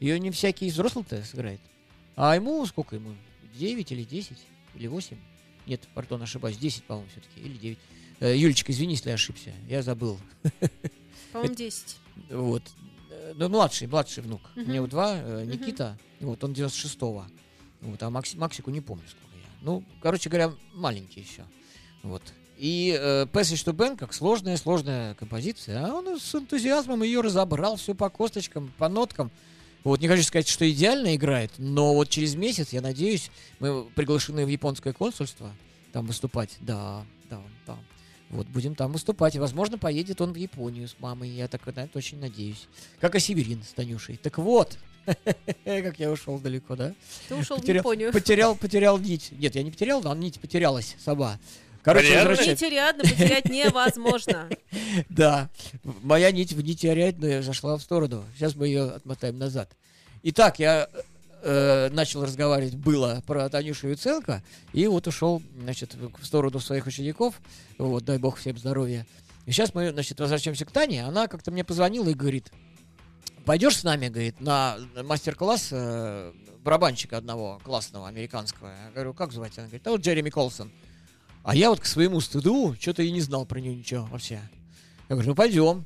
Ее 0.00 0.18
не 0.18 0.30
всякий 0.30 0.70
взрослый-то 0.70 1.22
сыграет. 1.24 1.60
А 2.16 2.34
ему 2.34 2.64
сколько 2.66 2.96
ему? 2.96 3.14
9 3.58 3.92
или 3.92 4.04
10? 4.04 4.38
Или 4.74 4.86
8? 4.86 5.16
Нет, 5.70 5.86
пардон, 5.94 6.20
ошибаюсь. 6.20 6.56
10, 6.56 6.82
по-моему, 6.82 7.08
все-таки. 7.12 7.40
Или 7.40 7.56
9. 7.56 7.78
Э, 8.18 8.36
Юлечка, 8.36 8.72
извини, 8.72 8.94
если 8.94 9.10
я 9.10 9.14
ошибся. 9.14 9.52
Я 9.68 9.82
забыл. 9.82 10.18
По-моему, 11.32 11.54
10. 11.54 11.96
Вот. 12.30 12.64
Ну, 13.36 13.48
младший, 13.48 13.86
младший 13.86 14.24
внук. 14.24 14.40
У 14.56 14.60
него 14.68 14.88
два, 14.88 15.14
э, 15.16 15.44
Никита, 15.44 15.96
вот, 16.18 16.42
он 16.42 16.52
96-го. 16.52 17.24
Вот, 17.82 18.02
а 18.02 18.10
Макси- 18.10 18.36
Максику 18.36 18.72
не 18.72 18.80
помню, 18.80 19.04
сколько 19.06 19.36
я. 19.36 19.48
Ну, 19.62 19.84
короче 20.02 20.28
говоря, 20.28 20.52
маленький 20.74 21.20
еще. 21.20 21.44
Вот. 22.02 22.22
И 22.58 22.92
э, 22.98 23.26
Passage 23.26 23.64
to 23.64 23.72
Band, 23.72 23.96
как 23.96 24.12
сложная-сложная 24.12 25.14
композиция, 25.14 25.86
а 25.86 25.94
он 25.94 26.18
с 26.18 26.34
энтузиазмом 26.34 27.04
ее 27.04 27.20
разобрал, 27.20 27.76
все 27.76 27.94
по 27.94 28.10
косточкам, 28.10 28.72
по 28.76 28.88
ноткам. 28.88 29.30
Вот, 29.82 30.00
не 30.00 30.08
хочу 30.08 30.22
сказать, 30.22 30.48
что 30.48 30.70
идеально 30.70 31.16
играет, 31.16 31.52
но 31.58 31.94
вот 31.94 32.10
через 32.10 32.34
месяц, 32.34 32.72
я 32.72 32.82
надеюсь, 32.82 33.30
мы 33.60 33.84
приглашены 33.84 34.44
в 34.44 34.48
японское 34.48 34.92
консульство 34.92 35.52
там 35.92 36.06
выступать. 36.06 36.56
Да, 36.60 37.04
да, 37.30 37.42
да. 37.66 37.78
Вот, 38.30 38.46
будем 38.46 38.74
там 38.74 38.92
выступать. 38.92 39.34
И, 39.34 39.38
возможно, 39.38 39.76
поедет 39.76 40.20
он 40.20 40.32
в 40.32 40.36
Японию 40.36 40.86
с 40.86 40.96
мамой. 41.00 41.28
Я 41.30 41.48
так 41.48 41.66
на 41.66 41.80
это 41.80 41.98
очень 41.98 42.20
надеюсь. 42.20 42.68
Как 43.00 43.14
и 43.16 43.20
Северин 43.20 43.62
с 43.64 43.72
Танюшей. 43.72 44.18
Так 44.18 44.38
вот, 44.38 44.78
как 45.64 45.98
я 45.98 46.10
ушел 46.10 46.38
далеко, 46.38 46.76
да? 46.76 46.94
Ты 47.28 47.34
ушел 47.34 47.56
в 47.56 47.66
Японию. 47.66 48.12
Потерял, 48.12 48.54
потерял 48.54 48.98
нить. 48.98 49.32
Нет, 49.32 49.56
я 49.56 49.64
не 49.64 49.72
потерял, 49.72 50.00
но 50.00 50.14
нить 50.14 50.38
потерялась 50.40 50.94
сама. 51.04 51.40
Короче, 51.82 52.08
Понятно. 52.08 52.28
возвращаясь. 52.30 52.60
Нетериадно 52.60 53.02
потерять 53.04 53.48
невозможно. 53.48 54.48
Да, 55.08 55.50
моя 56.02 56.32
нить 56.32 56.52
в 56.52 56.60
нить 56.60 56.80
теряет, 56.80 57.18
зашла 57.44 57.76
в 57.76 57.82
сторону. 57.82 58.24
Сейчас 58.34 58.56
мы 58.56 58.66
ее 58.66 58.90
отмотаем 58.90 59.38
назад. 59.38 59.70
Итак, 60.22 60.58
я 60.58 60.88
э, 61.42 61.88
начал 61.90 62.24
разговаривать 62.24 62.74
было 62.74 63.22
про 63.26 63.48
Танюшу 63.48 63.88
Юценко, 63.88 64.42
и 64.72 64.86
вот 64.86 65.06
ушел, 65.06 65.42
значит, 65.60 65.94
в 65.94 66.24
сторону 66.24 66.58
своих 66.60 66.86
учеников. 66.86 67.40
Вот, 67.78 68.04
дай 68.04 68.18
бог 68.18 68.36
всем 68.36 68.58
здоровья. 68.58 69.06
И 69.46 69.52
сейчас 69.52 69.74
мы, 69.74 69.90
значит, 69.90 70.18
возвращаемся 70.20 70.64
к 70.64 70.70
Тане. 70.70 71.04
Она 71.04 71.28
как-то 71.28 71.50
мне 71.50 71.64
позвонила 71.64 72.08
и 72.08 72.14
говорит, 72.14 72.52
пойдешь 73.44 73.76
с 73.78 73.84
нами, 73.84 74.08
говорит, 74.08 74.40
на 74.40 74.76
мастер-класс 75.02 75.68
э, 75.72 76.32
барабанщика 76.62 77.16
одного 77.16 77.60
классного 77.64 78.08
американского. 78.08 78.68
Я 78.68 78.90
говорю, 78.92 79.14
как 79.14 79.32
звать? 79.32 79.56
Она 79.56 79.66
говорит, 79.66 79.86
а 79.86 79.90
вот 79.90 80.00
Джереми 80.02 80.30
Колсон. 80.30 80.70
А 81.42 81.54
я 81.54 81.70
вот 81.70 81.80
к 81.80 81.86
своему 81.86 82.20
стыду 82.20 82.76
что-то 82.78 83.02
и 83.02 83.10
не 83.10 83.20
знал 83.20 83.46
про 83.46 83.60
нее 83.60 83.74
ничего 83.74 84.04
вообще. 84.06 84.40
Я 85.08 85.16
говорю, 85.16 85.30
ну 85.30 85.34
пойдем. 85.34 85.84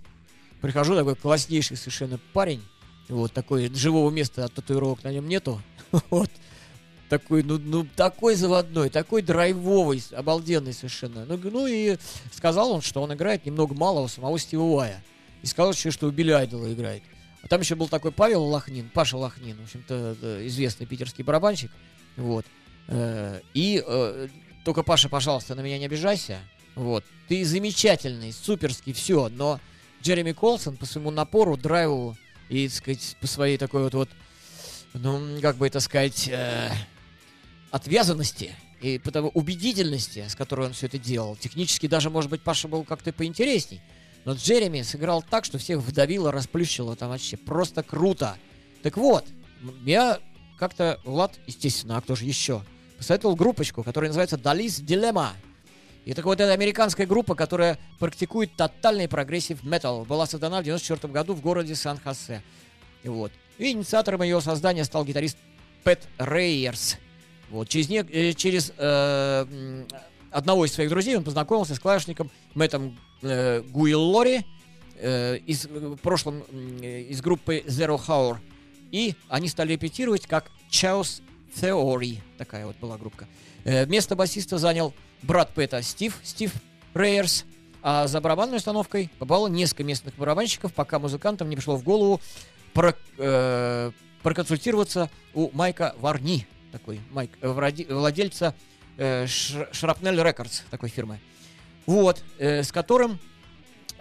Прихожу, 0.60 0.94
такой 0.94 1.14
класснейший 1.14 1.76
совершенно 1.76 2.18
парень. 2.32 2.62
Вот 3.08 3.32
такой 3.32 3.72
живого 3.74 4.10
места 4.10 4.44
от 4.44 4.54
татуировок 4.54 5.04
на 5.04 5.12
нем 5.12 5.28
нету. 5.28 5.60
Вот. 6.10 6.30
Такой, 7.08 7.42
ну, 7.42 7.58
ну, 7.58 7.86
такой 7.94 8.34
заводной, 8.34 8.88
такой 8.88 9.22
драйвовый, 9.22 10.02
обалденный 10.12 10.72
совершенно. 10.72 11.24
Ну, 11.26 11.38
ну 11.38 11.66
и 11.66 11.98
сказал 12.32 12.72
он, 12.72 12.80
что 12.80 13.02
он 13.02 13.12
играет 13.12 13.44
немного 13.44 13.74
малого 13.74 14.08
самого 14.08 14.38
Стива 14.38 14.62
Уая. 14.62 15.04
И 15.42 15.46
сказал 15.46 15.72
еще, 15.72 15.90
что 15.90 16.08
у 16.08 16.10
Билли 16.10 16.32
Айдола 16.32 16.72
играет. 16.72 17.02
А 17.42 17.46
там 17.46 17.60
еще 17.60 17.74
был 17.74 17.88
такой 17.88 18.10
Павел 18.10 18.42
Лохнин, 18.44 18.88
Паша 18.88 19.18
Лохнин, 19.18 19.58
в 19.58 19.64
общем-то, 19.64 20.16
э, 20.20 20.46
известный 20.46 20.86
питерский 20.86 21.22
барабанщик. 21.22 21.70
Вот. 22.16 22.46
Э, 22.88 23.40
И 23.52 23.84
э, 23.86 24.28
только, 24.64 24.82
Паша, 24.82 25.08
пожалуйста, 25.08 25.54
на 25.54 25.60
меня 25.60 25.78
не 25.78 25.86
обижайся. 25.86 26.38
Вот. 26.74 27.04
Ты 27.28 27.44
замечательный, 27.44 28.32
суперский, 28.32 28.92
все, 28.92 29.28
но 29.28 29.60
Джереми 30.02 30.32
Колсон 30.32 30.76
по 30.76 30.86
своему 30.86 31.10
напору, 31.10 31.56
драйву 31.56 32.16
и, 32.48 32.68
так 32.68 32.76
сказать, 32.76 33.16
по 33.20 33.26
своей 33.26 33.58
такой 33.58 33.84
вот, 33.84 33.94
вот 33.94 34.08
ну, 34.94 35.40
как 35.40 35.56
бы 35.56 35.66
это 35.66 35.80
сказать, 35.80 36.28
э, 36.28 36.70
отвязанности 37.70 38.54
и 38.80 38.98
потому 38.98 39.28
убедительности, 39.28 40.26
с 40.28 40.34
которой 40.34 40.66
он 40.66 40.72
все 40.72 40.86
это 40.86 40.98
делал. 40.98 41.36
Технически 41.36 41.86
даже, 41.86 42.10
может 42.10 42.30
быть, 42.30 42.42
Паша 42.42 42.68
был 42.68 42.84
как-то 42.84 43.12
поинтересней. 43.12 43.80
Но 44.24 44.32
Джереми 44.32 44.82
сыграл 44.82 45.22
так, 45.22 45.44
что 45.44 45.58
всех 45.58 45.80
вдавило, 45.80 46.32
расплющило 46.32 46.96
там 46.96 47.10
вообще. 47.10 47.36
Просто 47.36 47.82
круто. 47.82 48.36
Так 48.82 48.96
вот, 48.96 49.26
я 49.84 50.20
как-то, 50.58 51.00
Влад, 51.04 51.38
естественно, 51.46 51.96
а 51.96 52.00
кто 52.00 52.14
же 52.14 52.24
еще, 52.24 52.62
посоветовал 53.04 53.36
группочку, 53.36 53.82
которая 53.82 54.08
называется 54.08 54.38
Dali's 54.38 54.80
Dilemma. 54.80 55.34
И 56.06 56.14
так 56.14 56.24
вот, 56.24 56.40
это 56.40 56.52
американская 56.52 57.06
группа, 57.06 57.34
которая 57.34 57.78
практикует 57.98 58.56
тотальный 58.56 59.08
прогрессив 59.08 59.62
метал. 59.62 60.06
Была 60.06 60.26
создана 60.26 60.62
в 60.62 60.64
94 60.64 61.12
году 61.12 61.34
в 61.34 61.42
городе 61.42 61.74
Сан-Хосе. 61.74 62.42
И 63.02 63.08
вот. 63.08 63.30
И 63.58 63.72
инициатором 63.72 64.22
ее 64.22 64.40
создания 64.40 64.84
стал 64.84 65.04
гитарист 65.04 65.36
Пэт 65.82 66.08
Рейерс. 66.18 66.96
Вот. 67.50 67.68
Через, 67.68 67.90
не- 67.90 67.98
э, 68.10 68.32
через 68.32 68.72
э, 68.74 69.84
одного 70.30 70.64
из 70.64 70.72
своих 70.72 70.88
друзей 70.88 71.16
он 71.18 71.24
познакомился 71.24 71.74
с 71.74 71.78
клавишником 71.78 72.30
Мэттом 72.54 72.98
э, 73.20 73.60
Гуиллори 73.68 74.46
э, 74.96 75.36
из, 75.46 75.66
в 75.66 75.96
прошлом 75.96 76.42
э, 76.80 77.02
из 77.02 77.20
группы 77.20 77.62
Zero 77.66 78.00
Hour. 78.02 78.38
И 78.92 79.14
они 79.28 79.48
стали 79.48 79.74
репетировать 79.74 80.26
как 80.26 80.50
Chaos 80.70 81.20
Theory. 81.60 82.18
Такая 82.38 82.66
вот 82.66 82.76
была 82.76 82.96
группа. 82.98 83.26
Э, 83.64 83.86
место 83.86 84.16
басиста 84.16 84.58
занял 84.58 84.92
брат 85.22 85.50
Пэта 85.54 85.82
Стив, 85.82 86.18
Стив 86.22 86.52
Рейерс. 86.94 87.44
А 87.82 88.06
за 88.06 88.20
барабанной 88.20 88.56
установкой 88.56 89.10
попало 89.18 89.46
несколько 89.48 89.84
местных 89.84 90.14
барабанщиков, 90.16 90.72
пока 90.72 90.98
музыкантам 90.98 91.50
не 91.50 91.56
пришло 91.56 91.76
в 91.76 91.82
голову 91.82 92.20
про- 92.72 92.94
э, 93.18 93.90
проконсультироваться 94.22 95.10
у 95.34 95.50
Майка 95.52 95.94
Варни, 95.98 96.46
такой 96.72 97.00
Майк, 97.12 97.30
э, 97.42 97.48
владельца 97.90 98.54
э, 98.96 99.26
Ш- 99.26 99.68
Shrapnel 99.72 100.14
Records, 100.24 100.62
такой 100.70 100.88
фирмы. 100.88 101.18
Вот, 101.84 102.22
э, 102.38 102.62
с 102.62 102.72
которым 102.72 103.18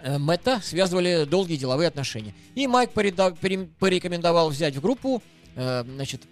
э, 0.00 0.16
Мэтта 0.18 0.60
связывали 0.62 1.24
долгие 1.24 1.56
деловые 1.56 1.88
отношения. 1.88 2.34
И 2.54 2.66
Майк 2.66 2.92
порекомендовал 2.92 4.48
взять 4.50 4.76
в 4.76 4.80
группу, 4.80 5.22
э, 5.56 5.84
значит, 5.84 6.22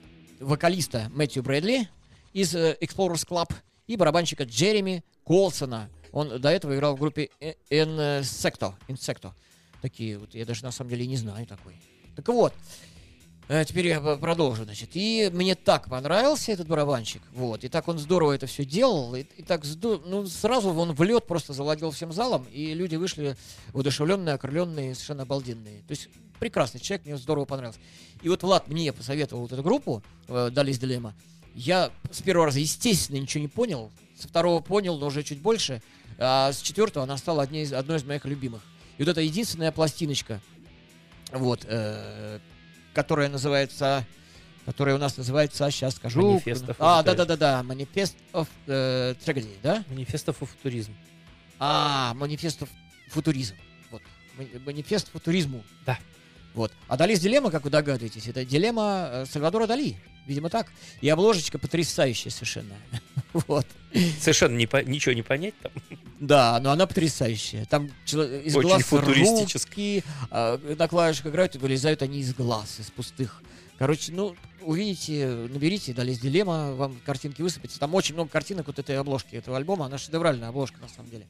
вокалиста 0.42 1.10
Мэтью 1.14 1.42
Брэдли 1.42 1.88
из 2.32 2.54
э, 2.54 2.76
Explorers 2.80 3.26
Club 3.26 3.52
и 3.86 3.96
барабанщика 3.96 4.44
Джереми 4.44 5.04
Колсона. 5.24 5.88
Он 6.12 6.40
до 6.40 6.50
этого 6.50 6.74
играл 6.74 6.96
в 6.96 7.00
группе 7.00 7.30
э- 7.40 7.54
Insecto. 7.70 8.74
Insecto. 8.88 9.32
Такие 9.80 10.18
вот, 10.18 10.34
я 10.34 10.44
даже 10.44 10.64
на 10.64 10.72
самом 10.72 10.90
деле 10.90 11.06
не 11.06 11.16
знаю 11.16 11.46
такой. 11.46 11.74
Так 12.16 12.28
вот, 12.28 12.52
Э, 13.48 13.64
Теперь 13.64 13.88
я 13.88 14.00
продолжу, 14.00 14.64
значит. 14.64 14.90
И 14.94 15.28
мне 15.32 15.54
так 15.54 15.88
понравился 15.88 16.52
этот 16.52 16.68
барабанщик, 16.68 17.22
вот, 17.34 17.64
и 17.64 17.68
так 17.68 17.88
он 17.88 17.98
здорово 17.98 18.32
это 18.32 18.46
все 18.46 18.64
делал, 18.64 19.14
и, 19.14 19.24
и 19.36 19.42
так 19.42 19.62
ну, 20.06 20.26
сразу 20.26 20.70
он 20.72 20.92
в 20.92 21.02
лед 21.02 21.26
просто 21.26 21.52
завладел 21.52 21.90
всем 21.90 22.12
залом, 22.12 22.46
и 22.52 22.72
люди 22.72 22.96
вышли 22.96 23.36
воодушевленные, 23.72 24.36
окрыленные, 24.36 24.94
совершенно 24.94 25.24
обалденные. 25.24 25.80
То 25.80 25.90
есть 25.90 26.08
прекрасный 26.42 26.80
человек, 26.80 27.06
мне 27.06 27.16
здорово 27.16 27.44
понравился. 27.44 27.78
И 28.20 28.28
вот 28.28 28.42
Влад 28.42 28.66
мне 28.66 28.92
посоветовал 28.92 29.42
вот 29.42 29.52
эту 29.52 29.62
группу, 29.62 30.02
э, 30.26 30.50
Далис 30.50 30.76
Дилемма. 30.76 31.14
Я 31.54 31.92
с 32.10 32.20
первого 32.20 32.46
раза, 32.46 32.58
естественно, 32.58 33.18
ничего 33.18 33.42
не 33.42 33.48
понял, 33.48 33.92
со 34.18 34.26
второго 34.26 34.60
понял, 34.60 34.98
но 34.98 35.06
уже 35.06 35.22
чуть 35.22 35.38
больше, 35.38 35.80
а 36.18 36.50
с 36.50 36.60
четвертого 36.60 37.04
она 37.04 37.16
стала 37.16 37.44
одной 37.44 37.60
из, 37.60 37.72
одной 37.72 37.98
из 37.98 38.04
моих 38.04 38.24
любимых. 38.24 38.60
И 38.98 39.04
вот 39.04 39.10
это 39.10 39.20
единственная 39.20 39.70
пластиночка, 39.70 40.40
вот, 41.30 41.64
э, 41.68 42.40
которая 42.92 43.28
называется, 43.28 44.04
которая 44.66 44.96
у 44.96 44.98
нас 44.98 45.16
называется, 45.16 45.70
сейчас 45.70 45.94
скажу. 45.94 46.38
Of 46.38 46.74
а, 46.80 47.02
Tragedy. 47.02 47.04
да, 47.04 47.14
да, 47.14 47.24
да, 47.24 47.36
да, 47.36 47.60
Manifest 47.62 48.16
of 48.32 48.48
э, 48.66 49.14
Tragedy, 49.24 49.54
да? 49.62 49.84
Манифестов 49.88 50.42
и 50.42 50.46
футуризм. 50.46 50.92
А, 51.60 52.14
Manifest 52.16 52.62
of 52.62 52.68
Футуризм. 53.10 53.54
Вот, 53.92 54.02
Мани- 54.36 54.58
Манифест 54.64 55.08
футуризму. 55.08 55.62
Да. 55.84 55.98
Вот. 56.54 56.72
А 56.88 56.96
Далис 56.96 57.20
дилемма, 57.20 57.50
как 57.50 57.64
вы 57.64 57.70
догадываетесь, 57.70 58.26
это 58.26 58.44
дилемма 58.44 59.08
э, 59.12 59.26
Сальвадора 59.26 59.66
Дали. 59.66 59.96
Видимо, 60.26 60.50
так. 60.50 60.68
И 61.00 61.08
обложечка 61.08 61.58
потрясающая 61.58 62.30
совершенно. 62.30 62.74
Вот. 63.32 63.66
Совершенно 64.20 64.54
не 64.58 64.66
по- 64.66 64.82
ничего 64.84 65.14
не 65.14 65.22
понять 65.22 65.54
там. 65.62 65.72
Да, 66.20 66.60
но 66.60 66.70
она 66.70 66.86
потрясающая. 66.86 67.64
Там 67.64 67.90
из 68.06 68.54
Очень 68.54 68.68
глаз 68.68 68.82
футуристически. 68.82 69.70
руки, 69.70 70.04
а, 70.30 70.60
на 70.76 70.86
клавишах 70.86 71.26
играют 71.28 71.54
и 71.54 71.58
вылезают 71.58 72.02
они 72.02 72.20
из 72.20 72.34
глаз, 72.34 72.78
из 72.78 72.90
пустых. 72.90 73.42
Короче, 73.78 74.12
ну, 74.12 74.36
увидите, 74.60 75.26
наберите, 75.50 75.94
дались 75.94 76.20
дилемма, 76.20 76.74
вам 76.74 77.00
картинки 77.06 77.40
высыпятся. 77.40 77.80
Там 77.80 77.94
очень 77.94 78.14
много 78.14 78.28
картинок 78.28 78.66
вот 78.66 78.78
этой 78.78 78.98
обложки 78.98 79.34
этого 79.34 79.56
альбома. 79.56 79.86
Она 79.86 79.96
шедевральная 79.96 80.50
обложка, 80.50 80.78
на 80.82 80.88
самом 80.88 81.08
деле. 81.10 81.26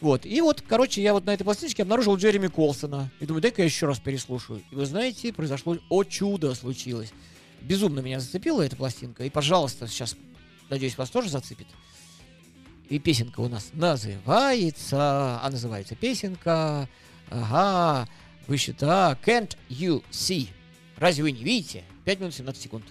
Вот. 0.00 0.24
И 0.24 0.40
вот, 0.40 0.62
короче, 0.66 1.02
я 1.02 1.12
вот 1.12 1.26
на 1.26 1.34
этой 1.34 1.44
пластиночке 1.44 1.82
обнаружил 1.82 2.16
Джереми 2.16 2.48
Колсона. 2.48 3.10
И 3.20 3.26
думаю, 3.26 3.42
дай-ка 3.42 3.62
я 3.62 3.66
еще 3.66 3.86
раз 3.86 3.98
переслушаю. 3.98 4.62
И 4.70 4.74
вы 4.74 4.86
знаете, 4.86 5.32
произошло 5.32 5.76
о 5.88 6.04
чудо 6.04 6.54
случилось. 6.54 7.12
Безумно 7.60 8.00
меня 8.00 8.20
зацепила 8.20 8.62
эта 8.62 8.76
пластинка. 8.76 9.24
И, 9.24 9.30
пожалуйста, 9.30 9.86
сейчас, 9.86 10.16
надеюсь, 10.70 10.96
вас 10.96 11.10
тоже 11.10 11.28
зацепит. 11.28 11.66
И 12.88 12.98
песенка 12.98 13.40
у 13.40 13.48
нас 13.48 13.70
называется, 13.72 15.38
а 15.42 15.48
называется 15.50 15.94
песенка, 15.94 16.88
ага, 17.30 18.08
вы 18.48 18.56
считаете, 18.56 19.20
can't 19.24 19.56
you 19.68 20.02
see? 20.10 20.48
Разве 20.96 21.22
вы 21.22 21.32
не 21.32 21.44
видите? 21.44 21.84
5 22.04 22.20
минут 22.20 22.34
17 22.34 22.60
секунд. 22.60 22.84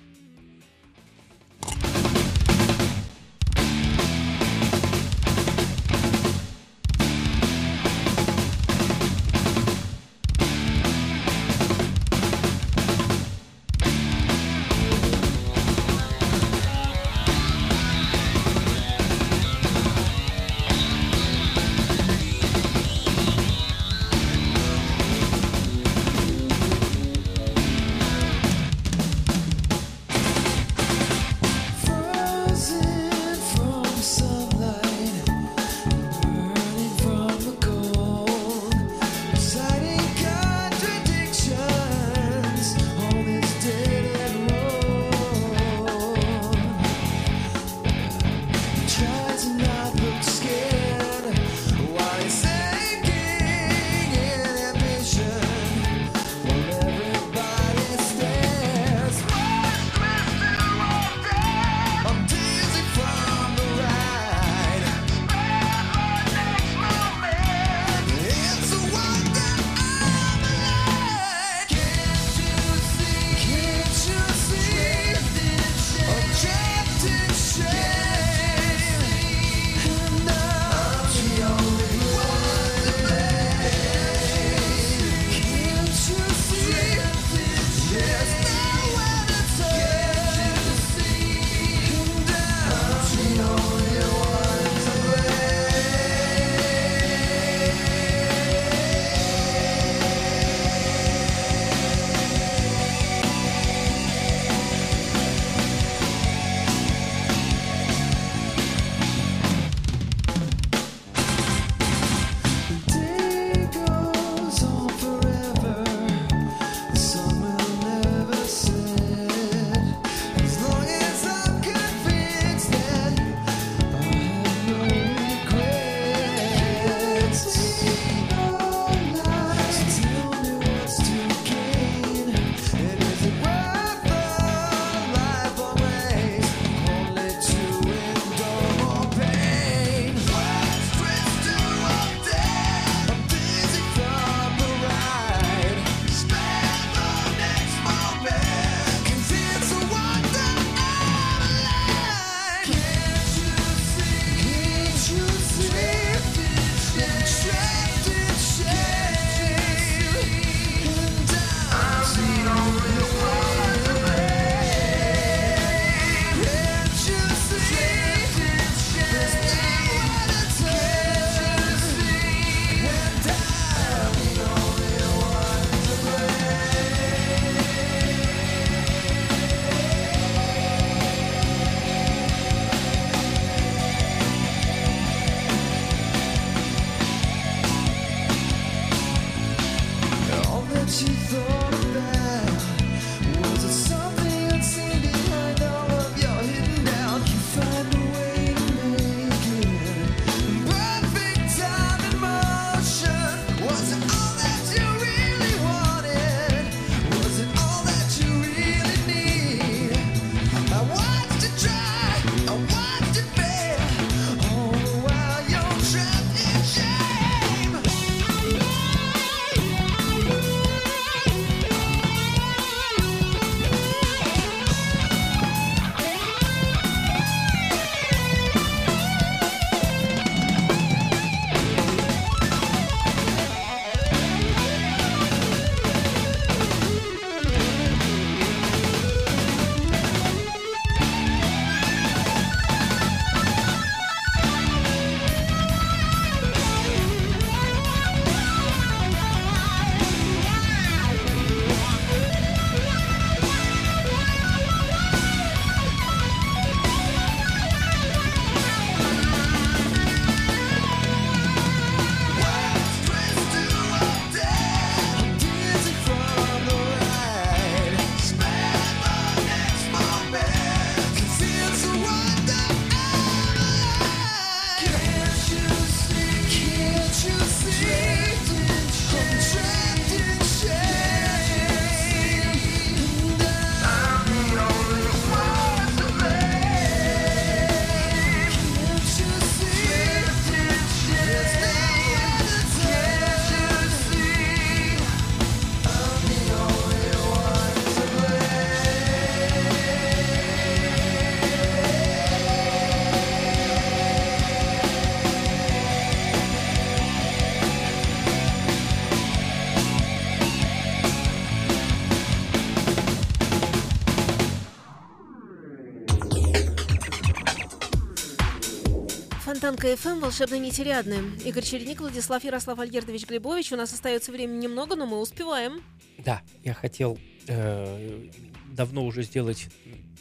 ФМ, 319.77 320.19
волшебные 320.19 320.59
нити 320.59 320.81
рядны. 320.81 321.21
Игорь 321.45 321.63
Чередник, 321.63 321.99
Владислав 322.01 322.43
Ярослав 322.43 322.79
Альгердович 322.79 323.25
Глебович. 323.27 323.71
У 323.71 323.75
нас 323.75 323.93
остается 323.93 324.31
времени 324.31 324.63
немного, 324.63 324.95
но 324.95 325.05
мы 325.05 325.19
успеваем. 325.19 325.81
Да, 326.17 326.41
я 326.63 326.73
хотел 326.73 327.19
э, 327.47 328.29
давно 328.71 329.05
уже 329.05 329.23
сделать 329.23 329.67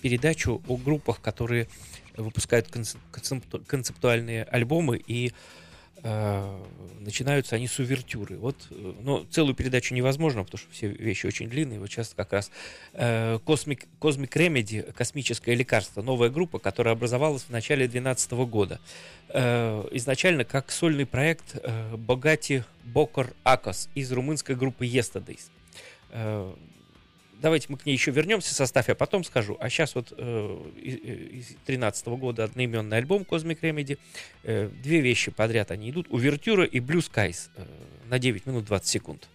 передачу 0.02 0.62
о 0.68 0.76
группах, 0.76 1.20
которые 1.20 1.68
выпускают 2.16 2.68
концеп- 2.68 2.98
концепту- 3.10 3.64
концептуальные 3.66 4.44
альбомы 4.44 4.98
и 4.98 5.32
начинаются 7.08 7.56
они 7.56 7.66
с 7.66 7.78
увертюры. 7.78 8.36
Вот, 8.36 8.56
э, 8.70 8.92
но 9.02 9.24
целую 9.30 9.54
передачу 9.54 9.94
невозможно, 9.94 10.44
потому 10.44 10.58
что 10.58 10.70
все 10.70 10.88
вещи 10.88 11.26
очень 11.26 11.48
длинные. 11.48 11.80
Вот 11.80 11.90
сейчас 11.90 12.12
как 12.14 12.32
раз 12.32 12.50
э, 12.92 13.38
Cosmic, 13.46 14.92
космическое 14.92 15.54
лекарство, 15.54 16.02
новая 16.02 16.28
группа, 16.28 16.58
которая 16.58 16.94
образовалась 16.94 17.42
в 17.42 17.50
начале 17.50 17.86
2012 17.86 18.32
года. 18.32 18.80
Э, 19.28 19.86
изначально 19.92 20.44
как 20.44 20.70
сольный 20.70 21.06
проект 21.06 21.56
э, 21.62 21.96
Богати 21.96 22.64
Бокор 22.84 23.32
Акос 23.44 23.88
из 23.94 24.12
румынской 24.12 24.54
группы 24.54 24.86
Yesterdays. 24.86 25.50
Э, 27.38 27.42
Давайте 27.42 27.66
мы 27.68 27.78
к 27.78 27.86
ней 27.86 27.92
еще 27.92 28.10
вернемся, 28.10 28.54
состав 28.54 28.88
я 28.88 28.94
потом 28.94 29.24
скажу. 29.24 29.56
А 29.60 29.68
сейчас 29.68 29.94
вот 29.94 30.12
э, 30.16 30.70
из 30.82 31.46
2013 31.46 32.06
года 32.08 32.44
одноименный 32.44 32.96
альбом 32.96 33.22
Cosmic 33.22 33.60
Remedy. 33.60 33.98
Э, 34.42 34.68
две 34.82 35.00
вещи 35.00 35.30
подряд 35.30 35.70
они 35.70 35.90
идут. 35.90 36.06
Увертюра 36.10 36.64
и 36.64 36.80
Blue 36.80 36.98
Skies 36.98 37.50
э, 37.56 37.64
на 38.08 38.18
9 38.18 38.46
минут 38.46 38.64
20 38.64 38.86
секунд. 38.86 39.28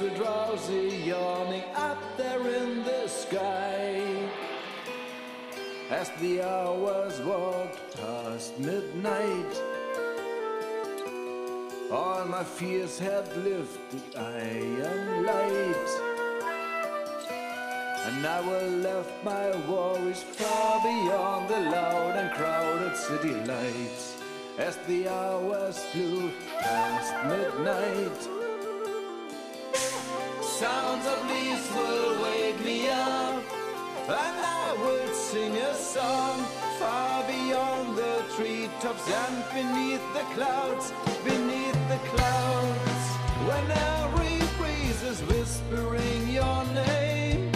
Were 0.00 0.08
drowsy, 0.10 1.02
yawning 1.04 1.64
up 1.74 1.98
there 2.16 2.40
in 2.40 2.82
the 2.84 3.06
sky. 3.06 4.02
As 5.90 6.10
the 6.20 6.42
hours 6.42 7.20
walked 7.20 7.96
past 7.96 8.58
midnight, 8.58 9.54
all 11.90 12.24
my 12.24 12.44
fears 12.44 12.98
had 12.98 13.26
lifted 13.36 14.02
iron 14.16 15.26
light. 15.26 15.90
And 18.06 18.26
I 18.26 18.40
will 18.40 18.70
left 18.70 19.24
my 19.24 19.50
worries 19.68 20.22
far 20.22 20.82
beyond 20.82 21.48
the 21.50 21.60
loud 21.60 22.16
and 22.16 22.32
crowded 22.34 22.96
city 22.96 23.34
lights 23.44 24.16
as 24.58 24.76
the 24.86 25.08
hours 25.08 25.78
flew 25.92 26.30
past 26.60 27.12
midnight. 27.26 28.39
Sounds 30.60 31.06
of 31.06 31.26
leaves 31.30 31.66
will 31.74 32.22
wake 32.22 32.62
me 32.62 32.90
up, 32.90 33.42
and 34.06 34.36
I 34.44 34.76
will 34.78 35.14
sing 35.14 35.56
a 35.56 35.74
song 35.74 36.44
far 36.78 37.24
beyond 37.24 37.96
the 37.96 38.16
treetops 38.36 39.08
and 39.08 39.36
beneath 39.54 40.04
the 40.12 40.20
clouds, 40.34 40.92
beneath 41.24 41.80
the 41.88 41.96
clouds. 42.10 43.02
When 43.48 43.66
every 43.96 44.36
breeze 44.58 45.02
is 45.02 45.22
whispering 45.32 46.28
your 46.28 46.62
name. 46.74 47.50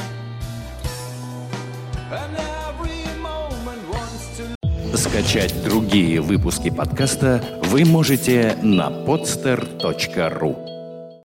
And 2.10 2.32
every 2.64 3.04
moment 3.20 3.82
wants 3.92 4.38
to 4.38 4.96
Скачать 4.96 5.62
другие 5.62 6.22
выпуски 6.22 6.70
подкаста 6.70 7.60
вы 7.64 7.84
можете 7.84 8.56
на 8.62 8.88
podster.ru 8.88 10.73